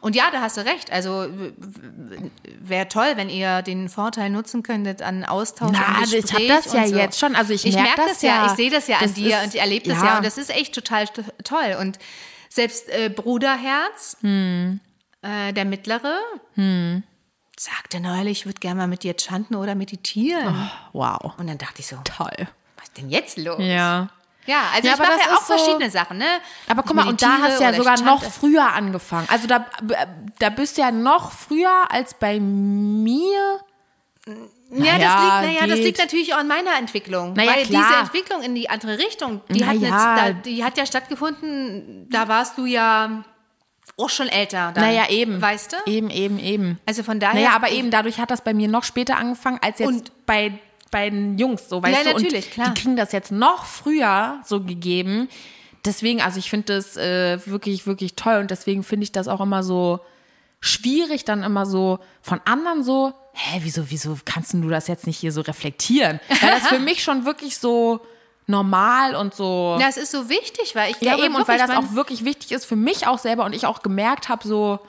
Und 0.00 0.16
ja, 0.16 0.24
da 0.32 0.40
hast 0.40 0.56
du 0.56 0.62
recht. 0.64 0.90
Also 0.90 1.28
wäre 2.60 2.88
toll, 2.88 3.12
wenn 3.14 3.28
ihr 3.28 3.62
den 3.62 3.88
Vorteil 3.88 4.30
nutzen 4.30 4.64
könntet 4.64 5.00
an 5.00 5.24
Austausch 5.24 5.70
Na, 5.72 5.98
und 6.00 6.12
ich 6.12 6.14
hab 6.14 6.22
Gespräch 6.40 6.48
das 6.48 6.72
ja 6.72 6.88
so. 6.88 6.96
jetzt 6.96 7.20
schon. 7.20 7.36
Also 7.36 7.52
ich 7.52 7.64
merk 7.72 7.96
merk 7.98 8.08
das 8.08 8.20
ja, 8.22 8.34
ja. 8.34 8.46
ich 8.46 8.52
sehe 8.52 8.68
das 8.70 8.88
ja 8.88 8.96
an 8.96 9.04
Das 9.04 9.12
dir 9.14 9.36
ist- 9.38 9.44
und 9.44 9.54
ich 9.54 9.60
erlebe 9.60 9.88
das 9.88 9.98
ja. 9.98 10.04
ja. 10.06 10.16
Und 10.16 10.26
das 10.26 10.38
ist 10.38 10.50
echt 10.50 10.74
total 10.74 11.06
toll. 11.44 11.76
Und 11.78 12.00
selbst 12.48 12.88
äh, 12.88 13.10
Bruderherz, 13.10 14.16
Hm. 14.22 14.80
äh, 15.22 15.52
der 15.52 15.64
mittlere, 15.66 16.18
sagte 17.58 18.00
neulich, 18.00 18.40
ich 18.40 18.46
würde 18.46 18.60
gerne 18.60 18.80
mal 18.80 18.86
mit 18.86 19.02
dir 19.02 19.14
chanten 19.18 19.54
oder 19.56 19.74
meditieren. 19.74 20.70
wow, 20.92 21.34
Und 21.38 21.46
dann 21.48 21.58
dachte 21.58 21.80
ich 21.80 21.86
so, 21.86 21.96
toll. 22.04 22.32
was 22.76 22.84
ist 22.88 22.96
denn 22.98 23.10
jetzt 23.10 23.36
los? 23.38 23.56
Ja. 23.58 24.08
Ja, 24.44 24.62
also 24.74 24.88
Ja, 24.88 24.94
ich 24.94 24.98
mache 24.98 25.12
ja 25.12 25.36
auch 25.36 25.42
so- 25.42 25.56
verschiedene 25.56 25.88
Sachen, 25.88 26.18
ne? 26.18 26.26
Aber 26.68 26.82
guck 26.82 26.96
mal, 26.96 27.06
und 27.06 27.22
da 27.22 27.38
hast 27.42 27.60
du 27.60 27.62
ja 27.62 27.72
sogar 27.74 28.00
noch 28.00 28.24
früher 28.24 28.72
angefangen. 28.72 29.28
Also 29.30 29.46
da, 29.46 29.66
da 30.40 30.50
bist 30.50 30.76
du 30.76 30.80
ja 30.82 30.90
noch 30.90 31.30
früher 31.30 31.70
als 31.90 32.14
bei 32.14 32.40
mir. 32.40 33.60
Ja, 34.26 34.34
Naja, 34.70 34.98
das, 34.98 35.22
liegt, 35.22 35.58
naja 35.58 35.66
das 35.68 35.78
liegt 35.80 35.98
natürlich 35.98 36.34
auch 36.34 36.38
an 36.38 36.48
meiner 36.48 36.76
Entwicklung. 36.76 37.34
Naja, 37.34 37.52
weil 37.56 37.66
klar. 37.66 37.84
diese 37.88 38.00
Entwicklung 38.00 38.42
in 38.42 38.54
die 38.56 38.68
andere 38.70 38.98
Richtung, 38.98 39.42
die, 39.48 39.64
hat, 39.64 39.76
Naja. 39.76 39.80
jetzt, 39.80 40.04
da, 40.04 40.32
die 40.32 40.64
hat 40.64 40.76
ja 40.78 40.86
stattgefunden, 40.86 42.08
da 42.10 42.26
warst 42.28 42.56
du 42.58 42.64
ja 42.66 43.22
auch 43.98 44.08
schon 44.10 44.28
älter. 44.28 44.72
Dann, 44.74 44.84
Naja, 44.84 45.08
eben. 45.10 45.40
Weißt 45.40 45.72
du? 45.72 45.90
Eben, 45.90 46.10
eben, 46.10 46.38
eben. 46.38 46.78
Also 46.86 47.02
von 47.02 47.20
daher. 47.20 47.34
Naja, 47.34 47.50
aber 47.56 47.70
eben 47.70 47.90
dadurch 47.90 48.18
hat 48.18 48.30
das 48.30 48.42
bei 48.42 48.54
mir 48.54 48.68
noch 48.68 48.84
später 48.84 49.16
angefangen 49.16 49.58
als 49.62 49.78
jetzt 49.78 49.88
Und- 49.88 50.26
bei, 50.26 50.58
bei 50.90 51.10
den 51.10 51.38
Jungs, 51.38 51.68
so 51.68 51.82
weißt 51.82 52.04
Ja, 52.06 52.12
du. 52.12 52.18
natürlich, 52.20 52.46
und 52.46 52.52
klar. 52.52 52.70
Die 52.74 52.80
kriegen 52.80 52.96
das 52.96 53.12
jetzt 53.12 53.32
noch 53.32 53.64
früher 53.66 54.40
so 54.44 54.60
gegeben. 54.62 55.28
Deswegen, 55.84 56.20
also 56.22 56.38
ich 56.38 56.48
finde 56.48 56.74
das 56.74 56.96
äh, 56.96 57.44
wirklich, 57.46 57.86
wirklich 57.86 58.14
toll 58.14 58.36
und 58.38 58.50
deswegen 58.50 58.82
finde 58.84 59.04
ich 59.04 59.12
das 59.12 59.26
auch 59.28 59.40
immer 59.40 59.62
so 59.62 60.00
schwierig, 60.60 61.24
dann 61.24 61.42
immer 61.42 61.66
so 61.66 61.98
von 62.20 62.40
anderen 62.44 62.84
so, 62.84 63.12
hä, 63.32 63.60
wieso, 63.62 63.90
wieso 63.90 64.16
kannst 64.24 64.52
du 64.54 64.68
das 64.68 64.86
jetzt 64.86 65.06
nicht 65.06 65.18
hier 65.18 65.32
so 65.32 65.40
reflektieren? 65.40 66.20
Weil 66.40 66.50
das 66.50 66.68
für 66.68 66.78
mich 66.78 67.02
schon 67.02 67.24
wirklich 67.24 67.58
so 67.58 68.00
normal 68.46 69.14
und 69.14 69.34
so. 69.34 69.76
Ja, 69.80 69.86
es 69.88 69.96
ist 69.96 70.10
so 70.10 70.28
wichtig, 70.28 70.74
weil 70.74 70.90
ich 70.90 71.00
Ja, 71.00 71.12
glaube 71.12 71.26
eben, 71.26 71.34
und 71.36 71.46
weil 71.48 71.58
das 71.58 71.70
auch 71.70 71.92
wirklich 71.92 72.24
wichtig 72.24 72.52
ist 72.52 72.64
für 72.66 72.76
mich 72.76 73.06
auch 73.06 73.18
selber 73.18 73.44
und 73.44 73.54
ich 73.54 73.66
auch 73.66 73.82
gemerkt 73.82 74.28
habe, 74.28 74.46
so, 74.46 74.80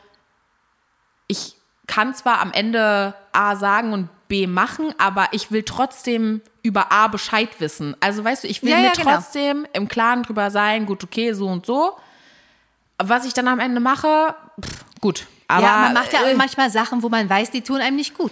ich 1.28 1.56
kann 1.88 2.14
zwar 2.14 2.40
am 2.42 2.52
Ende 2.52 3.14
A 3.34 3.56
sagen 3.56 3.94
und 3.94 4.10
B 4.28 4.48
machen, 4.48 4.94
aber 4.98 5.28
ich 5.32 5.52
will 5.52 5.64
trotzdem 5.64 6.42
über 6.64 6.92
A 6.92 7.08
Bescheid 7.08 7.50
wissen. 7.60 7.96
Also 8.00 8.24
weißt 8.24 8.44
du, 8.44 8.48
ich 8.48 8.64
will 8.64 8.72
Ja, 8.72 8.78
mir 8.78 8.86
ja, 8.86 8.92
genau. 8.94 9.12
trotzdem 9.16 9.68
im 9.74 9.88
Klaren 9.88 10.24
drüber 10.24 10.50
sein, 10.50 10.86
gut, 10.86 11.04
okay, 11.04 11.34
so 11.34 11.48
und 11.48 11.66
so. 11.66 11.98
Was 12.98 13.26
ich 13.26 13.34
dann 13.34 13.48
am 13.48 13.60
Ende 13.60 13.80
mache, 13.80 14.36
pff, 14.62 14.86
gut. 15.02 15.28
Aber 15.48 15.66
ja, 15.68 15.78
man 15.78 15.94
macht 15.94 16.14
ja 16.14 16.26
äh, 16.26 16.32
auch 16.34 16.38
manchmal 16.38 16.70
Sachen, 16.70 17.04
wo 17.04 17.10
man 17.10 17.30
weiß, 17.30 17.52
die 17.52 17.62
tun 17.62 17.82
einem 17.82 17.98
nicht 17.98 18.16
gut. 18.18 18.32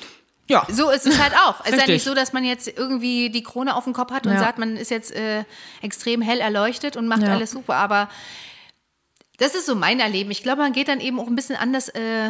Ja. 0.51 0.65
So 0.69 0.89
ist 0.91 1.07
es 1.07 1.17
halt 1.19 1.33
auch. 1.35 1.55
Es 1.65 1.71
ist 1.73 1.81
ja 1.81 1.87
nicht 1.87 2.03
so, 2.03 2.13
dass 2.13 2.33
man 2.33 2.43
jetzt 2.43 2.67
irgendwie 2.67 3.29
die 3.29 3.43
Krone 3.43 3.75
auf 3.75 3.85
dem 3.85 3.93
Kopf 3.93 4.11
hat 4.11 4.25
und 4.27 4.33
Ja. 4.33 4.39
sagt, 4.39 4.57
man 4.59 4.75
ist 4.77 4.91
jetzt 4.91 5.11
äh, 5.15 5.43
extrem 5.81 6.21
hell 6.21 6.39
erleuchtet 6.39 6.97
und 6.97 7.07
macht 7.07 7.23
Ja. 7.23 7.29
alles 7.33 7.51
super. 7.51 7.75
Aber 7.75 8.09
das 9.41 9.55
ist 9.55 9.65
so 9.65 9.75
mein 9.75 9.99
Erleben. 9.99 10.29
Ich 10.31 10.43
glaube, 10.43 10.61
man 10.61 10.71
geht 10.71 10.87
dann 10.87 10.99
eben 10.99 11.19
auch 11.19 11.27
ein 11.27 11.35
bisschen 11.35 11.55
anders 11.55 11.89
äh, 11.89 12.29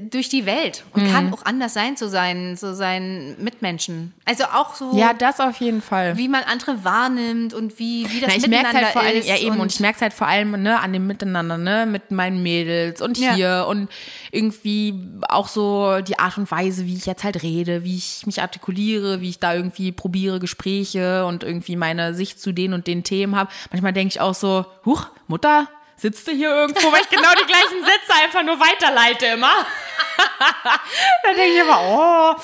durch 0.00 0.28
die 0.28 0.46
Welt 0.46 0.84
und 0.94 1.02
Mhm. 1.02 1.12
kann 1.12 1.32
auch 1.34 1.44
anders 1.44 1.74
sein 1.74 1.96
zu 1.96 2.08
seinen, 2.08 2.56
zu 2.56 2.74
seinen 2.74 3.42
Mitmenschen. 3.42 4.14
Also 4.24 4.44
auch 4.44 4.74
so, 4.74 4.96
ja, 4.96 5.12
das 5.12 5.40
auf 5.40 5.56
jeden 5.56 5.82
Fall. 5.82 6.16
wie 6.16 6.28
man 6.28 6.44
andere 6.44 6.84
wahrnimmt 6.84 7.52
und 7.52 7.78
wie, 7.78 8.08
wie 8.10 8.20
das 8.20 8.30
Na, 8.30 8.36
ich 8.36 8.46
merke 8.46 8.66
Miteinander 8.68 8.80
halt 8.86 8.92
vor 8.92 9.02
allem, 9.02 9.18
ist. 9.18 9.28
ja 9.28 9.36
eben, 9.38 9.58
und, 9.60 9.72
ich 9.72 9.80
merke 9.80 10.00
halt 10.00 10.12
vor 10.12 10.28
allem 10.28 10.62
ne, 10.62 10.78
an 10.80 10.92
dem 10.92 11.06
Miteinander, 11.06 11.58
ne, 11.58 11.84
mit 11.86 12.10
meinen 12.12 12.42
Mädels 12.42 13.02
und 13.02 13.18
Ja. 13.18 13.34
hier 13.34 13.66
und 13.68 13.88
irgendwie 14.30 14.94
auch 15.28 15.48
so 15.48 16.00
die 16.00 16.18
Art 16.18 16.38
und 16.38 16.50
Weise, 16.50 16.86
wie 16.86 16.94
ich 16.96 17.06
jetzt 17.06 17.24
halt 17.24 17.42
rede, 17.42 17.84
wie 17.84 17.96
ich 17.96 18.24
mich 18.26 18.40
artikuliere, 18.40 19.20
wie 19.20 19.28
ich 19.30 19.38
da 19.38 19.54
irgendwie 19.54 19.92
probiere, 19.92 20.40
Gespräche 20.40 21.26
und 21.26 21.42
irgendwie 21.42 21.76
meine 21.76 22.14
Sicht 22.14 22.40
zu 22.40 22.52
den 22.52 22.72
und 22.72 22.86
den 22.86 23.04
Themen 23.04 23.36
habe. 23.36 23.50
Manchmal 23.70 23.92
denke 23.92 24.12
ich 24.14 24.20
auch 24.20 24.34
so, 24.34 24.64
huch, 24.84 25.06
Mutter, 25.26 25.68
sitzt 26.02 26.26
du 26.26 26.32
hier 26.32 26.50
irgendwo, 26.50 26.90
weil 26.90 27.00
ich 27.02 27.08
genau 27.08 27.30
die 27.40 27.46
gleichen 27.46 27.84
Sätze 27.84 28.12
einfach 28.24 28.42
nur 28.42 28.58
weiterleite 28.58 29.26
immer. 29.26 29.52
da 31.22 31.28
denke 31.28 31.54
ich 31.54 31.60
immer, 31.60 31.80
oh. 31.80 32.34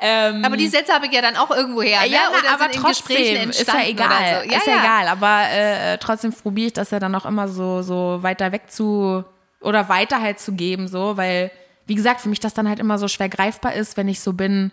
Ähm, 0.00 0.44
aber 0.44 0.56
die 0.56 0.68
Sätze 0.68 0.92
habe 0.92 1.06
ich 1.06 1.12
ja 1.12 1.20
dann 1.20 1.36
auch 1.36 1.50
irgendwo 1.50 1.82
her. 1.82 2.02
Ne? 2.02 2.08
ja, 2.08 2.30
Oder 2.30 2.52
aber 2.52 2.70
trotzdem 2.70 3.50
ist 3.50 3.66
ja 3.66 3.84
egal, 3.84 4.44
so. 4.44 4.50
Ja, 4.50 4.58
ist 4.58 4.66
ja, 4.66 4.72
ja. 4.74 4.80
egal. 4.80 5.08
Aber 5.08 5.42
äh, 5.50 5.98
trotzdem 5.98 6.32
probiere 6.32 6.68
ich 6.68 6.72
das 6.72 6.92
ja 6.92 7.00
dann 7.00 7.14
auch 7.16 7.26
immer 7.26 7.48
so 7.48 7.82
so 7.82 8.22
weiter 8.22 8.52
weg 8.52 8.70
zu 8.70 9.24
oder 9.60 9.88
weiter 9.88 10.20
halt 10.20 10.38
zu 10.38 10.52
geben, 10.52 10.86
so, 10.86 11.16
weil 11.16 11.50
wie 11.86 11.96
gesagt 11.96 12.20
für 12.20 12.28
mich 12.28 12.40
das 12.40 12.54
dann 12.54 12.68
halt 12.68 12.78
immer 12.78 12.98
so 12.98 13.08
schwer 13.08 13.28
greifbar 13.28 13.74
ist, 13.74 13.96
wenn 13.96 14.06
ich 14.06 14.20
so 14.20 14.34
bin. 14.34 14.70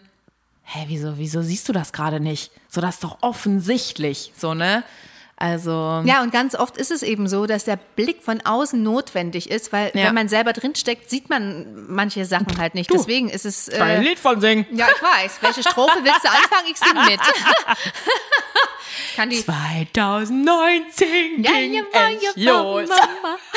hä, 0.63 0.85
wieso, 0.87 1.17
wieso 1.17 1.41
siehst 1.41 1.67
du 1.67 1.73
das 1.73 1.91
gerade 1.91 2.19
nicht? 2.19 2.51
So, 2.69 2.81
das 2.81 2.95
ist 2.95 3.03
doch 3.03 3.17
offensichtlich, 3.21 4.31
so, 4.37 4.53
ne? 4.53 4.83
Also, 5.41 6.03
Ja, 6.05 6.21
und 6.21 6.31
ganz 6.31 6.53
oft 6.53 6.77
ist 6.77 6.91
es 6.91 7.01
eben 7.01 7.27
so, 7.27 7.47
dass 7.47 7.63
der 7.63 7.77
Blick 7.77 8.21
von 8.21 8.41
außen 8.45 8.81
notwendig 8.83 9.49
ist, 9.49 9.73
weil 9.73 9.87
Ja. 9.95 10.05
wenn 10.05 10.13
man 10.13 10.27
selber 10.29 10.53
drinsteckt, 10.53 11.09
sieht 11.09 11.31
man 11.31 11.87
manche 11.87 12.25
Sachen 12.25 12.59
halt 12.59 12.75
nicht. 12.75 12.91
Du, 12.91 12.97
Deswegen 12.97 13.27
ist 13.27 13.45
es. 13.45 13.67
ich 13.67 13.81
ein 13.81 14.01
Äh, 14.01 14.03
Lied 14.03 14.19
von 14.19 14.39
singen. 14.39 14.67
ja, 14.71 14.87
ich 14.95 15.01
weiß. 15.01 15.37
Welche 15.41 15.63
Strophe 15.63 15.97
willst 16.03 16.23
du 16.23 16.29
anfangen? 16.29 16.67
Ich 16.71 16.77
sing 16.77 16.93
mit. 16.93 17.19
Kann 19.15 19.31
die. 19.31 19.43
2019 19.43 21.43
Ja, 21.43 21.51
ging 21.53 21.73
ja, 21.73 21.81
ja, 21.91 22.09
es 22.29 22.35
ja, 22.35 22.61
los. 22.61 22.87
Mama. 22.89 23.37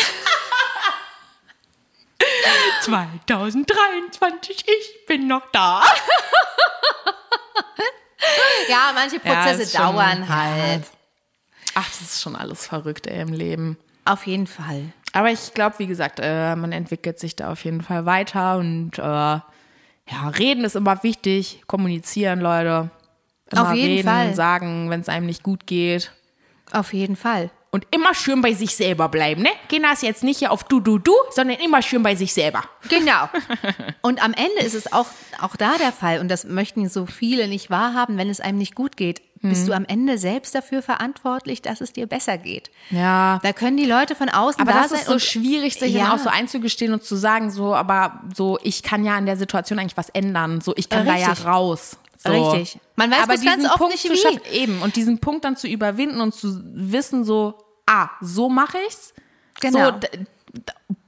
2023, 2.82 4.64
ich 4.66 5.06
bin 5.06 5.26
noch 5.26 5.42
da. 5.52 5.82
Ja, 8.68 8.92
manche 8.94 9.16
Ja, 9.22 9.34
Prozesse 9.34 9.76
schon- 9.76 9.82
dauern 9.86 10.24
ja. 10.26 10.34
halt. 10.34 10.84
Ach, 11.74 11.88
das 11.88 12.00
ist 12.00 12.22
schon 12.22 12.36
alles 12.36 12.66
verrückt 12.66 13.06
ey, 13.06 13.20
im 13.20 13.32
Leben. 13.32 13.76
Auf 14.04 14.26
jeden 14.26 14.46
Fall. 14.46 14.92
Aber 15.12 15.30
ich 15.30 15.54
glaube, 15.54 15.78
wie 15.78 15.86
gesagt, 15.86 16.18
äh, 16.20 16.56
man 16.56 16.72
entwickelt 16.72 17.18
sich 17.18 17.36
da 17.36 17.52
auf 17.52 17.64
jeden 17.64 17.82
Fall 17.82 18.04
weiter 18.06 18.58
und 18.58 18.98
äh, 18.98 19.02
ja, 19.02 20.28
reden 20.38 20.64
ist 20.64 20.76
immer 20.76 21.02
wichtig, 21.02 21.62
kommunizieren, 21.66 22.40
Leute. 22.40 22.90
Immer 23.50 23.70
Auf 23.70 23.74
jeden 23.74 23.94
reden, 23.94 24.08
Fall. 24.08 24.34
sagen, 24.34 24.90
wenn 24.90 25.00
es 25.00 25.08
einem 25.08 25.26
nicht 25.26 25.42
gut 25.42 25.66
geht. 25.66 26.12
Auf 26.72 26.92
jeden 26.92 27.16
Fall. 27.16 27.50
Und 27.74 27.88
immer 27.90 28.14
schön 28.14 28.40
bei 28.40 28.52
sich 28.52 28.76
selber 28.76 29.08
bleiben, 29.08 29.42
ne? 29.42 29.48
Gehen 29.66 29.82
das 29.82 30.00
jetzt 30.00 30.22
nicht 30.22 30.38
hier 30.38 30.52
auf 30.52 30.62
du, 30.62 30.78
du, 30.78 31.00
du, 31.00 31.12
sondern 31.32 31.58
immer 31.58 31.82
schön 31.82 32.04
bei 32.04 32.14
sich 32.14 32.32
selber. 32.32 32.62
Genau. 32.88 33.28
Und 34.00 34.22
am 34.22 34.32
Ende 34.32 34.64
ist 34.64 34.74
es 34.74 34.92
auch, 34.92 35.08
auch 35.40 35.56
da 35.56 35.76
der 35.76 35.90
Fall, 35.90 36.20
und 36.20 36.28
das 36.28 36.44
möchten 36.44 36.88
so 36.88 37.04
viele 37.04 37.48
nicht 37.48 37.70
wahrhaben, 37.70 38.16
wenn 38.16 38.30
es 38.30 38.38
einem 38.38 38.58
nicht 38.58 38.76
gut 38.76 38.96
geht, 38.96 39.22
bist 39.42 39.66
du 39.66 39.72
am 39.72 39.84
Ende 39.86 40.18
selbst 40.18 40.54
dafür 40.54 40.82
verantwortlich, 40.82 41.62
dass 41.62 41.80
es 41.80 41.92
dir 41.92 42.06
besser 42.06 42.38
geht. 42.38 42.70
Ja. 42.90 43.40
Da 43.42 43.52
können 43.52 43.76
die 43.76 43.86
Leute 43.86 44.14
von 44.14 44.28
außen 44.28 44.60
Aber 44.62 44.70
da 44.72 44.82
das 44.82 44.90
sein 44.90 45.00
ist 45.00 45.06
so 45.08 45.18
schwierig, 45.18 45.74
sich 45.74 45.92
Ja. 45.92 46.04
dann 46.04 46.12
auch 46.12 46.22
so 46.22 46.30
einzugestehen 46.30 46.92
und 46.92 47.02
zu 47.02 47.16
sagen, 47.16 47.50
so, 47.50 47.74
aber 47.74 48.20
so, 48.34 48.56
ich 48.62 48.84
kann 48.84 49.04
ja 49.04 49.18
in 49.18 49.26
der 49.26 49.36
Situation 49.36 49.80
eigentlich 49.80 49.96
was 49.96 50.10
ändern. 50.10 50.60
So, 50.60 50.74
ich 50.76 50.88
kann 50.88 51.06
da 51.06 51.14
Richtig. 51.14 51.44
ja 51.44 51.50
raus. 51.50 51.96
So. 52.16 52.52
Richtig. 52.52 52.80
Man 52.96 53.10
weiß 53.10 53.24
aber 53.24 53.34
bloß 53.34 53.44
ganz 53.44 53.56
diesen 53.56 53.70
oft 53.70 53.78
Punkt 53.78 53.92
nicht 53.92 54.10
wie. 54.10 54.16
schaffen, 54.16 54.40
eben. 54.52 54.80
Und 54.82 54.96
diesen 54.96 55.18
Punkt 55.18 55.44
dann 55.44 55.56
zu 55.56 55.68
überwinden 55.68 56.20
und 56.20 56.34
zu 56.34 56.60
wissen, 56.72 57.24
so, 57.24 57.54
ah, 57.86 58.08
so 58.20 58.48
mache 58.48 58.78
ich's. 58.88 59.14
Genau. 59.60 59.98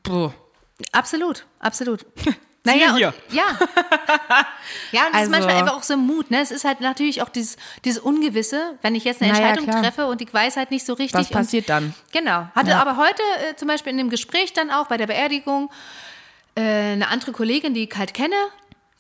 So. 0.07 0.33
Absolut, 0.93 1.47
absolut. 1.61 2.05
Naja, 2.67 2.95
und, 2.95 2.99
ja. 2.99 3.15
Ja, 4.91 5.03
und 5.07 5.11
es 5.11 5.15
Also- 5.15 5.23
ist 5.23 5.31
manchmal 5.31 5.55
einfach 5.55 5.77
auch 5.77 5.85
so 5.85 5.97
Mut. 5.97 6.33
Ne? 6.33 6.41
Es 6.41 6.51
ist 6.51 6.65
halt 6.65 6.81
natürlich 6.81 7.23
auch 7.23 7.29
dieses, 7.29 7.57
dieses 7.85 8.01
Ungewisse, 8.01 8.77
wenn 8.83 8.97
ich 8.97 9.05
jetzt 9.05 9.23
eine 9.23 9.31
Naja, 9.33 9.51
Entscheidung 9.51 9.71
klar. 9.71 9.83
treffe 9.85 10.07
und 10.09 10.21
ich 10.21 10.35
weiß 10.35 10.57
halt 10.57 10.73
nicht 10.73 10.85
so 10.85 10.95
richtig. 10.95 11.21
Was 11.21 11.29
passiert 11.29 11.69
dann? 11.69 11.85
Und, 11.85 11.95
genau. 12.13 12.49
Hatte 12.57 12.71
Ja. 12.71 12.81
aber 12.83 12.97
heute 12.97 13.23
äh, 13.49 13.55
zum 13.55 13.69
Beispiel 13.69 13.93
in 13.93 13.99
dem 13.99 14.11
Gespräch 14.11 14.53
dann 14.53 14.73
auch 14.73 14.89
bei 14.89 14.97
der 14.97 15.07
Beerdigung 15.07 15.71
äh, 16.57 16.61
eine 16.95 17.07
andere 17.07 17.31
Kollegin, 17.31 17.73
die 17.73 17.85
ich 17.89 17.97
halt 17.97 18.15
kenne. 18.15 18.35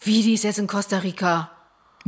Wie, 0.00 0.22
die 0.22 0.34
ist 0.34 0.44
jetzt 0.44 0.60
in 0.60 0.68
Costa 0.68 0.98
Rica? 0.98 1.50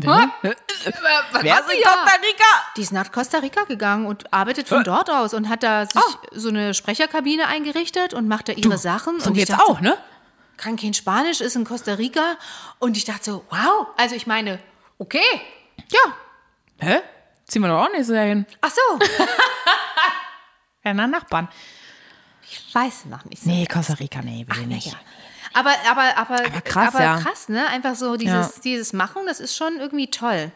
Wer 0.03 0.33
Was 0.43 0.51
ist 0.81 0.87
in 0.87 1.77
die 1.77 1.83
da? 1.83 1.91
Costa 1.91 2.17
Rica? 2.17 2.45
Die 2.77 2.81
ist 2.83 2.93
nach 2.93 3.13
Costa 3.13 3.39
Rica 3.39 3.65
gegangen 3.65 4.07
und 4.07 4.33
arbeitet 4.33 4.69
von 4.69 4.85
dort 4.85 5.11
aus 5.11 5.35
und 5.35 5.49
hat 5.49 5.63
da 5.63 5.87
sich 5.87 6.03
so 6.33 6.49
eine 6.49 6.75
Sprecherkabine 6.75 7.47
eingerichtet 7.47 8.15
und 8.15 8.29
macht 8.29 8.49
da 8.49 8.53
ihre 8.53 8.79
Sachen. 8.79 9.17
Oh. 9.17 9.21
So 9.21 9.31
und 9.31 9.35
geht's 9.35 9.51
dachte, 9.51 9.65
auch, 9.65 9.81
ne? 9.81 9.97
kann 10.57 10.77
kein 10.77 10.95
Spanisch, 10.95 11.41
ist 11.41 11.57
in 11.57 11.65
Costa 11.65 11.95
Rica. 11.95 12.37
Und 12.79 12.97
ich 12.97 13.05
dachte 13.05 13.25
so, 13.25 13.45
wow. 13.51 13.89
Also 13.97 14.15
ich 14.15 14.27
meine, 14.27 14.59
okay. 14.99 15.21
Ja. 15.91 16.15
Hä? 16.81 17.01
Ziehen 17.47 17.63
wir 17.63 17.69
doch 17.69 17.87
auch 17.87 17.93
nicht 17.93 18.07
so 18.07 18.13
dahin. 18.15 18.47
Ach 18.61 18.71
so. 18.71 18.99
Ja, 20.85 20.95
na, 20.95 21.07
Nachbarn. 21.07 21.49
Ich 22.51 22.75
weiß 22.75 23.07
noch 23.07 23.25
nicht 23.27 23.43
so. 23.43 23.51
Nee, 23.51 23.67
Costa 23.67 23.93
Rica, 23.95 24.23
nee, 24.23 24.47
will 24.49 24.63
ich 24.63 24.67
nicht. 24.67 24.87
Ja. 24.87 24.99
Aber, 25.59 25.71
aber, 25.91 26.17
aber, 26.17 26.35
aber 26.47 26.61
krass, 26.61 26.95
aber 26.95 27.05
ja. 27.05 27.19
krass, 27.19 27.49
ne? 27.49 27.67
Einfach 27.67 27.97
so 27.97 28.17
dieses, 28.17 28.57
Ja. 28.57 28.63
dieses 28.63 28.93
Machen, 28.93 29.23
das 29.27 29.41
ist 29.41 29.57
schon 29.57 29.81
irgendwie 29.81 30.09
toll. 30.09 30.53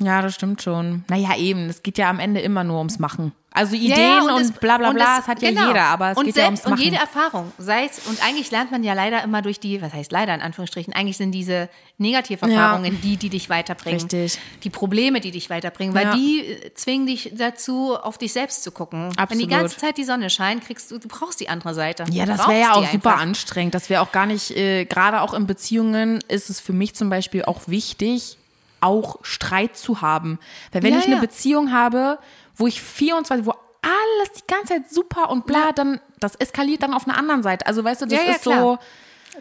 Ja, 0.00 0.22
das 0.22 0.34
stimmt 0.34 0.60
schon. 0.62 1.04
Naja, 1.08 1.36
eben, 1.36 1.68
es 1.68 1.82
geht 1.82 1.98
ja 1.98 2.10
am 2.10 2.18
Ende 2.18 2.40
immer 2.40 2.64
nur 2.64 2.78
ums 2.78 2.98
Machen. 2.98 3.32
Also 3.56 3.76
Ja, 3.76 3.94
Ideen 3.94 4.26
ja, 4.26 4.34
und, 4.34 4.40
es- 4.42 4.50
bla 4.50 4.78
bla 4.78 4.88
und 4.88 4.96
bla, 4.96 5.18
das 5.18 5.28
hat 5.28 5.40
ja 5.40 5.50
genau. 5.50 5.68
jeder, 5.68 5.84
aber 5.84 6.10
es 6.10 6.18
und 6.18 6.24
geht 6.24 6.34
ja 6.34 6.46
ums 6.46 6.58
selbst- 6.62 6.70
Machen. 6.70 6.78
Und 6.80 6.84
jede 6.84 6.96
Erfahrung, 6.96 7.52
sei 7.58 7.84
es, 7.84 8.00
und 8.08 8.20
eigentlich 8.26 8.50
lernt 8.50 8.72
man 8.72 8.82
ja 8.82 8.94
leider 8.94 9.22
immer 9.22 9.42
durch 9.42 9.60
die, 9.60 9.80
was 9.80 9.92
heißt 9.92 10.10
leider 10.10 10.34
in 10.34 10.40
Anführungsstrichen, 10.40 10.92
eigentlich 10.92 11.16
sind 11.16 11.30
diese 11.30 11.68
Negativerfahrungen 11.98 13.00
die, 13.00 13.16
die 13.16 13.28
dich 13.28 13.48
weiterbringen. 13.50 14.00
Richtig. 14.00 14.38
Die 14.62 14.70
Probleme, 14.70 15.20
die 15.20 15.30
dich 15.30 15.50
weiterbringen, 15.50 15.94
weil 15.94 16.06
Ja. 16.06 16.14
die 16.16 16.40
äh, 16.40 16.74
zwingen 16.74 17.06
dich 17.06 17.32
dazu, 17.36 17.94
auf 17.96 18.18
dich 18.18 18.32
selbst 18.32 18.62
zu 18.62 18.72
gucken. 18.72 19.10
Wenn 19.10 19.38
die 19.38 19.44
Absolut. 19.44 19.50
ganze 19.50 19.76
Zeit 19.76 19.96
die 19.98 20.04
Sonne 20.04 20.30
scheint, 20.30 20.64
kriegst 20.64 20.90
du, 20.90 20.98
du 20.98 21.08
brauchst 21.08 21.40
die 21.40 21.48
andere 21.48 21.74
Seite. 21.74 22.04
ja, 22.10 22.26
das 22.26 22.46
wäre 22.48 22.60
ja 22.60 22.72
auch 22.74 22.90
super 22.90 23.10
einfach. 23.10 23.22
anstrengend. 23.22 23.74
Das 23.74 23.90
wäre 23.90 24.02
auch 24.02 24.12
gar 24.12 24.26
nicht, 24.26 24.50
äh, 24.56 24.84
gerade 24.84 25.20
auch 25.20 25.34
in 25.34 25.46
Beziehungen 25.46 26.20
ist 26.28 26.50
es 26.50 26.60
für 26.60 26.72
mich 26.72 26.94
zum 26.94 27.10
Beispiel 27.10 27.44
auch 27.44 27.62
wichtig, 27.66 28.38
auch 28.84 29.18
Streit 29.22 29.76
zu 29.76 30.00
haben. 30.02 30.38
Weil 30.72 30.82
wenn 30.82 30.92
Ja, 30.94 30.98
ich 31.00 31.06
eine 31.06 31.16
ja. 31.16 31.20
Beziehung 31.20 31.72
habe, 31.72 32.18
wo 32.56 32.66
ich 32.66 32.80
24, 32.82 33.46
wo 33.46 33.52
alles 33.82 34.32
die 34.36 34.46
ganze 34.46 34.74
Zeit 34.74 34.90
super 34.90 35.30
und 35.30 35.46
bla, 35.46 35.72
dann, 35.72 36.00
das 36.20 36.34
eskaliert 36.36 36.82
dann 36.82 36.94
auf 36.94 37.06
einer 37.08 37.18
anderen 37.18 37.42
Seite. 37.42 37.66
Also 37.66 37.82
weißt 37.84 38.02
du, 38.02 38.06
das 38.06 38.20
ist 38.22 38.44
so, 38.44 38.50
klar. 38.50 38.78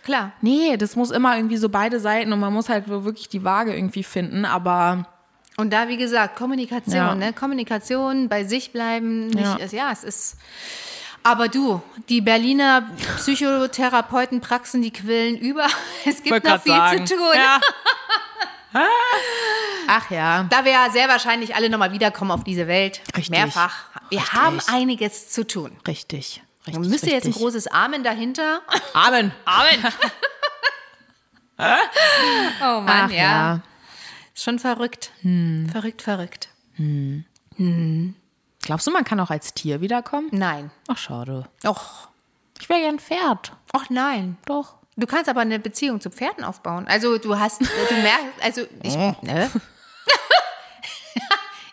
Klar. 0.04 0.32
nee, 0.42 0.76
das 0.78 0.96
muss 0.96 1.12
immer 1.12 1.36
irgendwie 1.38 1.58
so 1.58 1.70
beide 1.70 2.00
Seiten 2.00 2.34
und 2.34 2.40
man 2.40 2.52
muss 2.52 2.68
halt 2.68 2.88
wirklich 2.88 3.30
die 3.30 3.44
Waage 3.44 3.76
irgendwie 3.76 4.04
finden, 4.04 4.44
aber 4.44 5.06
Und 5.56 5.72
da, 5.72 5.88
wie 5.88 5.98
gesagt, 5.98 6.36
Kommunikation, 6.36 6.96
Ja. 6.96 7.14
ne? 7.16 7.32
Kommunikation, 7.32 8.28
bei 8.28 8.44
sich 8.44 8.72
bleiben, 8.74 9.28
nicht, 9.28 9.60
Ja. 9.72 9.86
ja. 9.86 9.92
es 9.92 10.04
ist. 10.04 10.38
Aber 11.26 11.48
du, 11.48 11.82
die 12.10 12.20
Berliner 12.22 12.90
Psychotherapeutenpraxen, 13.18 14.82
die 14.82 14.92
quillen 14.92 15.38
über. 15.38 15.68
Es 16.06 16.22
gibt 16.24 16.44
noch 16.44 16.62
viel 16.62 16.74
sagen. 16.74 17.06
zu 17.08 17.16
tun. 17.16 17.24
Ja. 17.36 17.60
Ach 19.88 20.10
ja. 20.10 20.44
Da 20.50 20.66
wir 20.66 20.72
ja 20.72 20.90
sehr 20.90 21.08
wahrscheinlich 21.10 21.56
alle 21.56 21.70
nochmal 21.70 21.92
wiederkommen 21.92 22.32
auf 22.32 22.44
diese 22.44 22.68
Welt. 22.68 23.02
Richtig. 23.16 23.30
Mehrfach. 23.30 23.76
Wir 24.10 24.20
Richtig. 24.20 24.34
haben 24.34 24.60
einiges 24.68 25.30
zu 25.30 25.46
tun. 25.46 25.78
Richtig. 25.88 26.42
richtig 26.66 26.80
Man 26.80 26.90
müsste 26.90 27.10
jetzt 27.12 27.26
ein 27.26 27.34
großes 27.34 27.68
Amen 27.68 28.04
dahinter. 28.04 28.62
Amen. 28.94 29.32
Amen. 29.46 29.94
oh 32.62 32.82
Mann, 32.82 32.88
Ach 32.88 33.10
ja. 33.12 33.18
ja. 33.18 33.62
Ist 34.34 34.44
schon 34.44 34.58
verrückt. 34.60 35.12
Hm. 35.22 35.70
Verrückt, 35.72 36.02
verrückt. 36.02 36.50
Glaubst 38.62 38.88
du, 38.88 38.92
man 38.92 39.04
kann 39.04 39.20
auch 39.20 39.30
als 39.30 39.54
Tier 39.54 39.80
wiederkommen? 39.82 40.30
Nein. 40.32 40.72
Ach, 40.88 40.98
schade. 40.98 41.48
Och, 41.66 42.08
Ich 42.60 42.68
wäre 42.70 42.80
gern 42.82 42.98
Pferd. 43.00 43.52
och 43.74 43.90
nein. 43.90 44.38
Doch. 44.46 44.76
Du 44.96 45.08
kannst 45.08 45.28
aber 45.30 45.42
eine 45.42 45.58
Beziehung 45.60 46.00
zu 46.02 46.10
Pferden 46.12 46.44
aufbauen. 46.44 46.86
Also 46.88 47.18
du 47.18 47.40
hast, 47.40 47.62
du 47.62 47.96
merkst, 47.96 48.44
also 48.44 48.62
ich, 48.84 48.96
ne? 48.96 49.50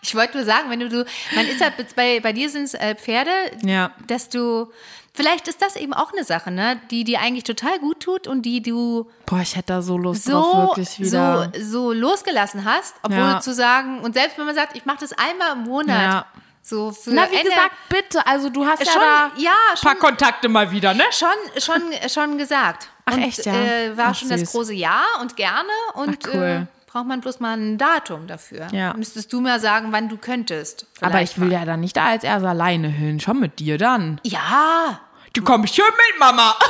ich 0.02 0.14
wollte 0.14 0.36
nur 0.38 0.46
sagen, 0.46 0.70
wenn 0.70 0.80
du, 0.80 0.88
du 0.88 1.04
man 1.34 1.46
ist 1.46 1.60
ja 1.60 1.70
bei, 1.96 2.20
bei 2.20 2.32
dir 2.32 2.48
sind 2.48 2.64
es 2.64 2.74
äh, 2.74 2.94
Pferde, 2.94 3.30
Ja. 3.62 3.90
dass 4.06 4.28
du, 4.30 4.72
vielleicht 5.12 5.48
ist 5.48 5.60
das 5.60 5.76
eben 5.76 5.92
auch 5.92 6.12
eine 6.12 6.24
Sache, 6.24 6.50
ne, 6.50 6.80
die 6.90 7.04
dir 7.04 7.20
eigentlich 7.20 7.44
total 7.44 7.78
gut 7.78 8.00
tut 8.00 8.26
und 8.26 8.42
die 8.42 8.62
du 8.62 9.10
Boah, 9.26 9.40
ich 9.40 9.54
hätte 9.56 9.74
da 9.74 9.82
so 9.82 9.98
Lust 9.98 10.26
drauf, 10.28 10.52
so, 10.52 10.58
wirklich 10.68 10.98
wieder. 10.98 11.52
so, 11.54 11.62
so 11.62 11.92
losgelassen 11.92 12.64
hast, 12.64 12.94
obwohl 13.02 13.18
Ja. 13.18 13.40
zu 13.40 13.52
sagen, 13.52 14.00
und 14.00 14.14
selbst 14.14 14.38
wenn 14.38 14.46
man 14.46 14.54
sagt, 14.54 14.76
ich 14.76 14.86
mache 14.86 14.98
das 15.00 15.12
einmal 15.12 15.52
im 15.52 15.64
Monat, 15.64 16.00
Ja. 16.12 16.26
so 16.62 16.92
für 16.92 17.10
Na, 17.10 17.30
wie 17.30 17.36
Ende- 17.36 17.50
gesagt, 17.50 17.72
bitte. 17.90 18.26
Also, 18.26 18.48
du 18.48 18.64
hast 18.66 18.78
schon, 18.90 19.00
ja 19.02 19.30
da 19.36 19.40
ja, 19.40 19.52
schon, 19.80 19.98
Kontakte 19.98 20.48
mal 20.48 20.70
wieder, 20.70 20.94
ne? 20.94 21.04
schon, 21.10 21.28
schon, 21.58 21.82
schon 22.08 22.38
gesagt. 22.38 22.88
Ach, 23.10 23.16
und, 23.16 23.22
echt, 23.22 23.46
ja? 23.46 23.52
Äh, 23.54 23.96
war 23.96 24.08
Ach, 24.08 24.14
schon 24.14 24.28
das 24.28 24.40
süß. 24.40 24.52
große 24.52 24.74
Ja 24.74 25.02
und 25.20 25.36
gerne 25.36 25.68
und 25.94 26.18
Ach, 26.24 26.30
cool. 26.34 26.42
äh, 26.42 26.66
braucht 26.90 27.06
man 27.06 27.20
bloß 27.20 27.40
mal 27.40 27.56
ein 27.56 27.78
Datum 27.78 28.26
dafür. 28.26 28.66
Ja. 28.72 28.94
Müsstest 28.94 29.32
du 29.32 29.40
mir 29.40 29.60
sagen, 29.60 29.88
wann 29.92 30.08
du 30.08 30.16
könntest. 30.16 30.86
Aber 31.00 31.22
ich 31.22 31.38
will 31.40 31.48
mal. 31.48 31.54
ja 31.60 31.64
dann 31.64 31.80
nicht 31.80 31.96
da 31.96 32.06
als 32.06 32.24
erst 32.24 32.44
alleine 32.44 32.88
hin. 32.88 33.20
Schon 33.20 33.38
mit 33.40 33.58
dir 33.58 33.78
dann. 33.78 34.20
Ja, 34.24 35.00
Du 35.32 35.42
kommst 35.44 35.76
schön 35.76 35.84
mit, 35.84 36.18
Mama. 36.18 36.56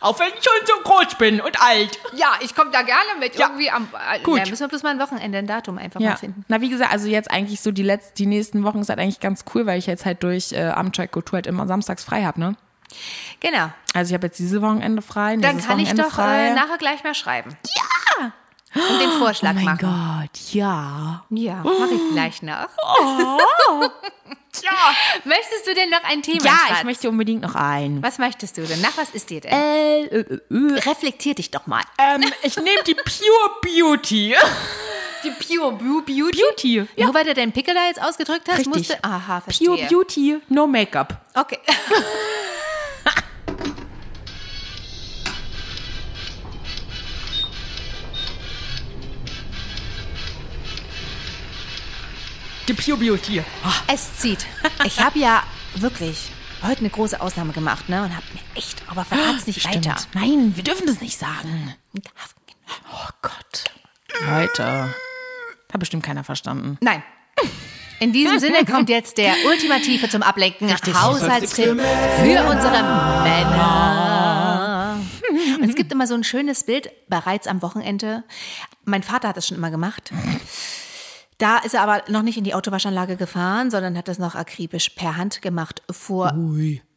Auch 0.00 0.18
wenn 0.18 0.26
ich 0.36 0.42
schon 0.42 0.66
so 0.66 0.72
groß 0.82 1.14
bin 1.16 1.40
und 1.40 1.62
alt. 1.62 1.96
ja, 2.16 2.32
ich 2.40 2.56
komme 2.56 2.72
da 2.72 2.82
gerne 2.82 3.10
mit. 3.20 3.36
Ja. 3.36 3.46
Irgendwie 3.46 3.70
am. 3.70 3.86
Äh, 4.12 4.18
Gut. 4.24 4.38
Ja, 4.40 4.46
müssen 4.46 4.58
wir 4.62 4.66
bloß 4.68 4.82
mal 4.82 4.90
ein 4.90 4.98
Wochenende 4.98 5.38
ein 5.38 5.46
Datum 5.46 5.78
einfach 5.78 6.00
Ja. 6.00 6.10
mal 6.10 6.16
finden. 6.16 6.44
Na, 6.48 6.60
wie 6.60 6.70
gesagt, 6.70 6.90
also 6.92 7.06
jetzt 7.06 7.30
eigentlich 7.30 7.60
so 7.60 7.70
die 7.70 7.84
letzten, 7.84 8.16
die 8.16 8.26
nächsten 8.26 8.64
Wochen 8.64 8.80
ist 8.80 8.88
halt 8.88 8.98
eigentlich 8.98 9.20
ganz 9.20 9.44
cool, 9.54 9.64
weil 9.66 9.78
ich 9.78 9.86
jetzt 9.86 10.04
halt 10.04 10.24
durch 10.24 10.52
äh, 10.52 10.70
Amtrak 10.70 11.12
Kultur 11.12 11.36
halt 11.36 11.46
immer 11.46 11.68
samstags 11.68 12.02
frei 12.02 12.24
habe, 12.24 12.40
ne? 12.40 12.56
Genau. 13.40 13.70
Also 13.94 14.10
ich 14.10 14.14
habe 14.14 14.26
jetzt 14.28 14.38
dieses 14.38 14.60
Wochenende 14.62 15.02
frei, 15.02 15.36
Dann 15.36 15.60
kann 15.60 15.78
ich 15.78 15.86
Wochenende 15.88 16.02
doch 16.02 16.10
frei. 16.12 16.48
äh, 16.48 16.54
nachher 16.54 16.78
gleich 16.78 17.02
mal 17.04 17.14
schreiben. 17.14 17.56
Ja! 17.64 18.32
Und 18.74 19.00
den 19.00 19.10
Vorschlag 19.18 19.50
oh 19.50 19.54
mein 19.54 19.64
machen. 19.64 19.78
Gott, 20.22 20.52
ja. 20.54 21.24
Ja, 21.28 21.56
mache 21.56 21.92
ich 21.94 22.12
gleich 22.12 22.42
nach. 22.42 22.68
Ja. 24.62 24.70
Möchtest 25.24 25.66
du 25.66 25.74
denn 25.74 25.88
noch 25.88 26.04
ein 26.04 26.22
Thema? 26.22 26.44
Ja, 26.44 26.50
Schatz? 26.68 26.78
ich 26.80 26.84
möchte 26.84 27.08
unbedingt 27.08 27.40
noch 27.40 27.54
ein. 27.54 28.02
Was 28.02 28.18
möchtest 28.18 28.58
du 28.58 28.62
denn? 28.62 28.80
Nach 28.82 28.96
was 28.98 29.08
ist 29.10 29.30
dir 29.30 29.40
denn? 29.40 29.50
Äh, 29.50 30.02
äh, 30.04 30.18
äh, 30.20 30.40
Reflektier 30.80 31.34
dich 31.34 31.50
doch 31.50 31.66
mal. 31.66 31.80
ähm, 31.98 32.22
ich 32.42 32.56
nehme 32.56 32.82
die 32.86 32.94
Pure 32.94 33.50
Beauty. 33.62 34.36
Die 35.24 35.30
Pure 35.30 35.72
Beauty. 35.72 36.22
Beauty. 36.22 36.86
Nur 36.98 37.14
weil 37.14 37.24
du 37.24 37.32
deinen 37.34 37.52
Pickel 37.52 37.74
da 37.74 37.86
jetzt 37.86 38.02
ausgedrückt 38.02 38.46
hast, 38.48 38.58
Richtig. 38.58 38.74
musste. 38.74 39.02
Aha, 39.02 39.40
verstehe. 39.40 39.68
Pure 39.68 39.86
Beauty, 39.88 40.38
no 40.50 40.66
Make-up. 40.66 41.16
Okay. 41.34 41.58
Die 52.68 52.74
Pure 52.74 52.96
Beauty. 52.98 53.42
Es 53.92 54.16
zieht. 54.18 54.46
Ich 54.84 55.00
habe 55.00 55.18
ja 55.18 55.42
wirklich 55.74 56.30
heute 56.62 56.80
eine 56.80 56.90
große 56.90 57.20
Ausnahme 57.20 57.52
gemacht, 57.52 57.88
ne? 57.88 58.02
Und 58.04 58.14
habe 58.14 58.24
mir 58.32 58.40
echt, 58.54 58.82
aber 58.86 59.04
verrat's 59.04 59.46
nicht 59.46 59.64
weiter. 59.64 59.96
Nein, 60.14 60.52
wir 60.54 60.62
dürfen 60.62 60.86
das 60.86 61.00
nicht 61.00 61.18
sagen. 61.18 61.74
Oh 62.92 63.08
Gott. 63.20 63.64
Leute. 64.28 64.94
Hat 65.72 65.80
bestimmt 65.80 66.04
keiner 66.04 66.22
verstanden. 66.22 66.78
Nein. 66.80 67.02
In 67.98 68.12
diesem 68.12 68.38
Sinne 68.38 68.64
kommt 68.70 68.88
jetzt 68.88 69.18
der 69.18 69.34
ultimative 69.46 70.08
zum 70.08 70.22
Ablenken 70.22 70.70
Haushaltstipp 70.70 71.80
für 71.80 72.44
unsere 72.44 72.82
Männer. 73.22 75.00
Und 75.60 75.68
es 75.68 75.74
gibt 75.74 75.90
immer 75.92 76.06
so 76.06 76.14
ein 76.14 76.24
schönes 76.24 76.64
Bild, 76.64 76.90
bereits 77.08 77.46
am 77.46 77.62
Wochenende. 77.62 78.22
Mein 78.84 79.02
Vater 79.02 79.28
hat 79.28 79.36
das 79.36 79.46
schon 79.48 79.56
immer 79.56 79.70
gemacht. 79.70 80.12
Da 81.42 81.58
ist 81.58 81.74
er 81.74 81.82
aber 81.82 82.04
noch 82.06 82.22
nicht 82.22 82.38
in 82.38 82.44
die 82.44 82.54
Autowaschanlage 82.54 83.16
gefahren, 83.16 83.72
sondern 83.72 83.98
hat 83.98 84.06
das 84.06 84.20
noch 84.20 84.36
akribisch 84.36 84.90
per 84.90 85.16
Hand 85.16 85.42
gemacht 85.42 85.82
vor 85.90 86.32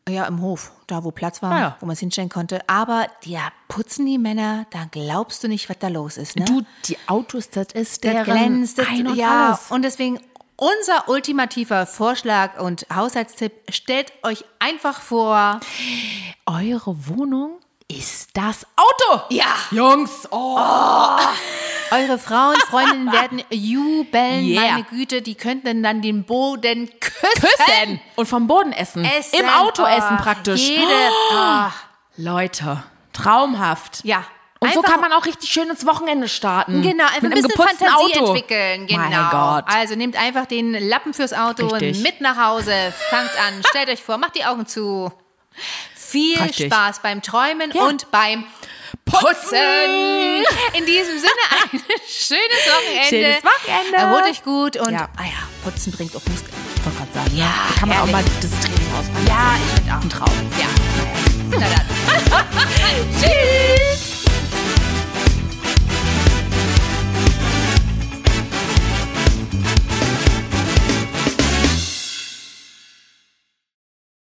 Ja, 0.07 0.25
im 0.25 0.39
Hof, 0.39 0.71
da 0.85 1.03
wo 1.03 1.09
Platz 1.09 1.41
war, 1.41 1.51
Ah 1.51 1.59
ja. 1.59 1.77
wo 1.79 1.87
man 1.87 1.93
es 1.93 1.99
hinstellen 1.99 2.29
konnte. 2.29 2.61
Aber 2.69 3.07
da 3.25 3.47
putzen 3.67 4.05
die 4.05 4.19
Männer, 4.19 4.67
da 4.69 4.85
glaubst 4.91 5.43
du 5.43 5.47
nicht, 5.47 5.67
was 5.67 5.79
da 5.79 5.87
los 5.87 6.17
ist. 6.17 6.35
Ne? 6.37 6.45
Du, 6.45 6.61
die 6.85 6.95
Autos, 7.07 7.49
das 7.49 7.69
ist 7.73 8.03
deren 8.03 8.23
glänzt, 8.23 8.77
das, 8.77 8.87
ein 8.87 9.07
und 9.07 9.15
ja. 9.15 9.47
alles. 9.47 9.71
Und 9.71 9.81
deswegen 9.81 10.19
unser 10.57 11.09
ultimativer 11.09 11.87
Vorschlag 11.87 12.61
und 12.61 12.85
Haushaltstipp, 12.93 13.51
stellt 13.71 14.13
euch 14.21 14.45
einfach 14.59 15.01
vor, 15.01 15.59
Eure 16.45 17.07
Wohnung 17.07 17.57
ist 17.87 18.29
das 18.35 18.63
Auto. 18.75 19.23
ja, 19.31 19.55
Jungs, 19.71 20.27
oh. 20.29 20.59
Eure 21.95 22.17
Frauen, 22.19 22.55
Freundinnen 22.69 23.11
werden 23.11 23.41
jubeln, 23.49 24.43
Yeah. 24.45 24.61
meine 24.73 24.83
Güte, 24.83 25.21
die 25.21 25.35
könnten 25.35 25.83
dann 25.83 26.01
den 26.01 26.23
Boden 26.25 26.89
küssen. 26.99 27.31
Küssen. 27.41 27.99
Und 28.15 28.27
vom 28.27 28.47
Boden 28.47 28.71
essen. 28.71 29.03
Essen. 29.05 29.39
Im 29.39 29.49
Auto 29.49 29.83
Oh, 29.83 29.87
essen 29.87 30.17
praktisch. 30.17 30.61
Jede, 30.69 30.91
oh, 31.33 31.65
Leute, 32.17 32.83
traumhaft. 33.13 34.03
ja. 34.03 34.23
Und 34.59 34.73
so 34.73 34.79
Einfach- 34.79 34.93
kann 34.93 35.01
man 35.01 35.11
auch 35.11 35.25
richtig 35.25 35.51
schön 35.51 35.69
ins 35.69 35.85
Wochenende 35.85 36.27
starten. 36.29 36.81
Genau, 36.81 37.03
einfach 37.03 37.21
Mit 37.23 37.33
ein 37.33 37.41
bisschen 37.43 37.49
geputzten 37.49 37.87
Fantasie 37.87 38.13
Auto. 38.19 38.25
entwickeln. 38.33 38.87
Genau. 38.87 38.99
Mein 39.01 39.29
Gott. 39.29 39.65
Also 39.67 39.95
nehmt 39.95 40.15
einfach 40.15 40.45
den 40.45 40.71
Lappen 40.73 41.13
fürs 41.13 41.33
Auto 41.33 41.67
Richtig. 41.67 42.01
mit 42.01 42.21
nach 42.21 42.37
Hause, 42.37 42.71
fangt 43.09 43.29
an, 43.47 43.61
stellt 43.69 43.89
euch 43.89 44.01
vor, 44.01 44.17
macht 44.17 44.35
die 44.35 44.45
Augen 44.45 44.65
zu. 44.65 45.11
Viel 45.93 46.37
Praktisch. 46.37 46.67
Spaß 46.67 46.99
beim 46.99 47.21
Träumen 47.21 47.71
Ja. 47.73 47.83
und 47.83 48.09
beim 48.11 48.45
putzen. 49.03 50.43
In 50.73 50.85
diesem 50.85 51.17
Sinne 51.17 51.43
ein 51.51 51.79
schönes 52.07 52.63
Wochenende. 52.67 53.09
Schönes 53.09 53.43
Wochenende. 53.43 53.97
Erholt 53.97 54.25
euch 54.25 54.43
gut 54.43 54.77
und 54.77 54.91
ja. 54.93 55.09
Ah 55.17 55.23
ja, 55.25 55.47
putzen 55.63 55.91
bringt 55.91 56.15
auch 56.15 56.21
Muskeln. 56.27 56.53
Ich 56.75 56.85
wollte 56.85 56.97
gerade 56.99 57.13
sagen, 57.13 57.37
ja, 57.37 57.53
kann 57.79 57.89
man 57.89 57.97
ehrlich. 57.97 58.15
auch 58.15 58.19
mal 58.19 58.23
das 58.41 58.51
Training 58.61 58.93
ausmachen. 58.93 59.27
Ja, 59.27 59.55
ich 59.75 59.81
bin 59.81 59.91
auch 59.91 60.01
ein 60.01 60.09
Traum. 60.09 60.51
Ja. 60.59 60.67
Na 61.51 61.67
dann. 61.67 61.85
Tschüss. 63.21 63.94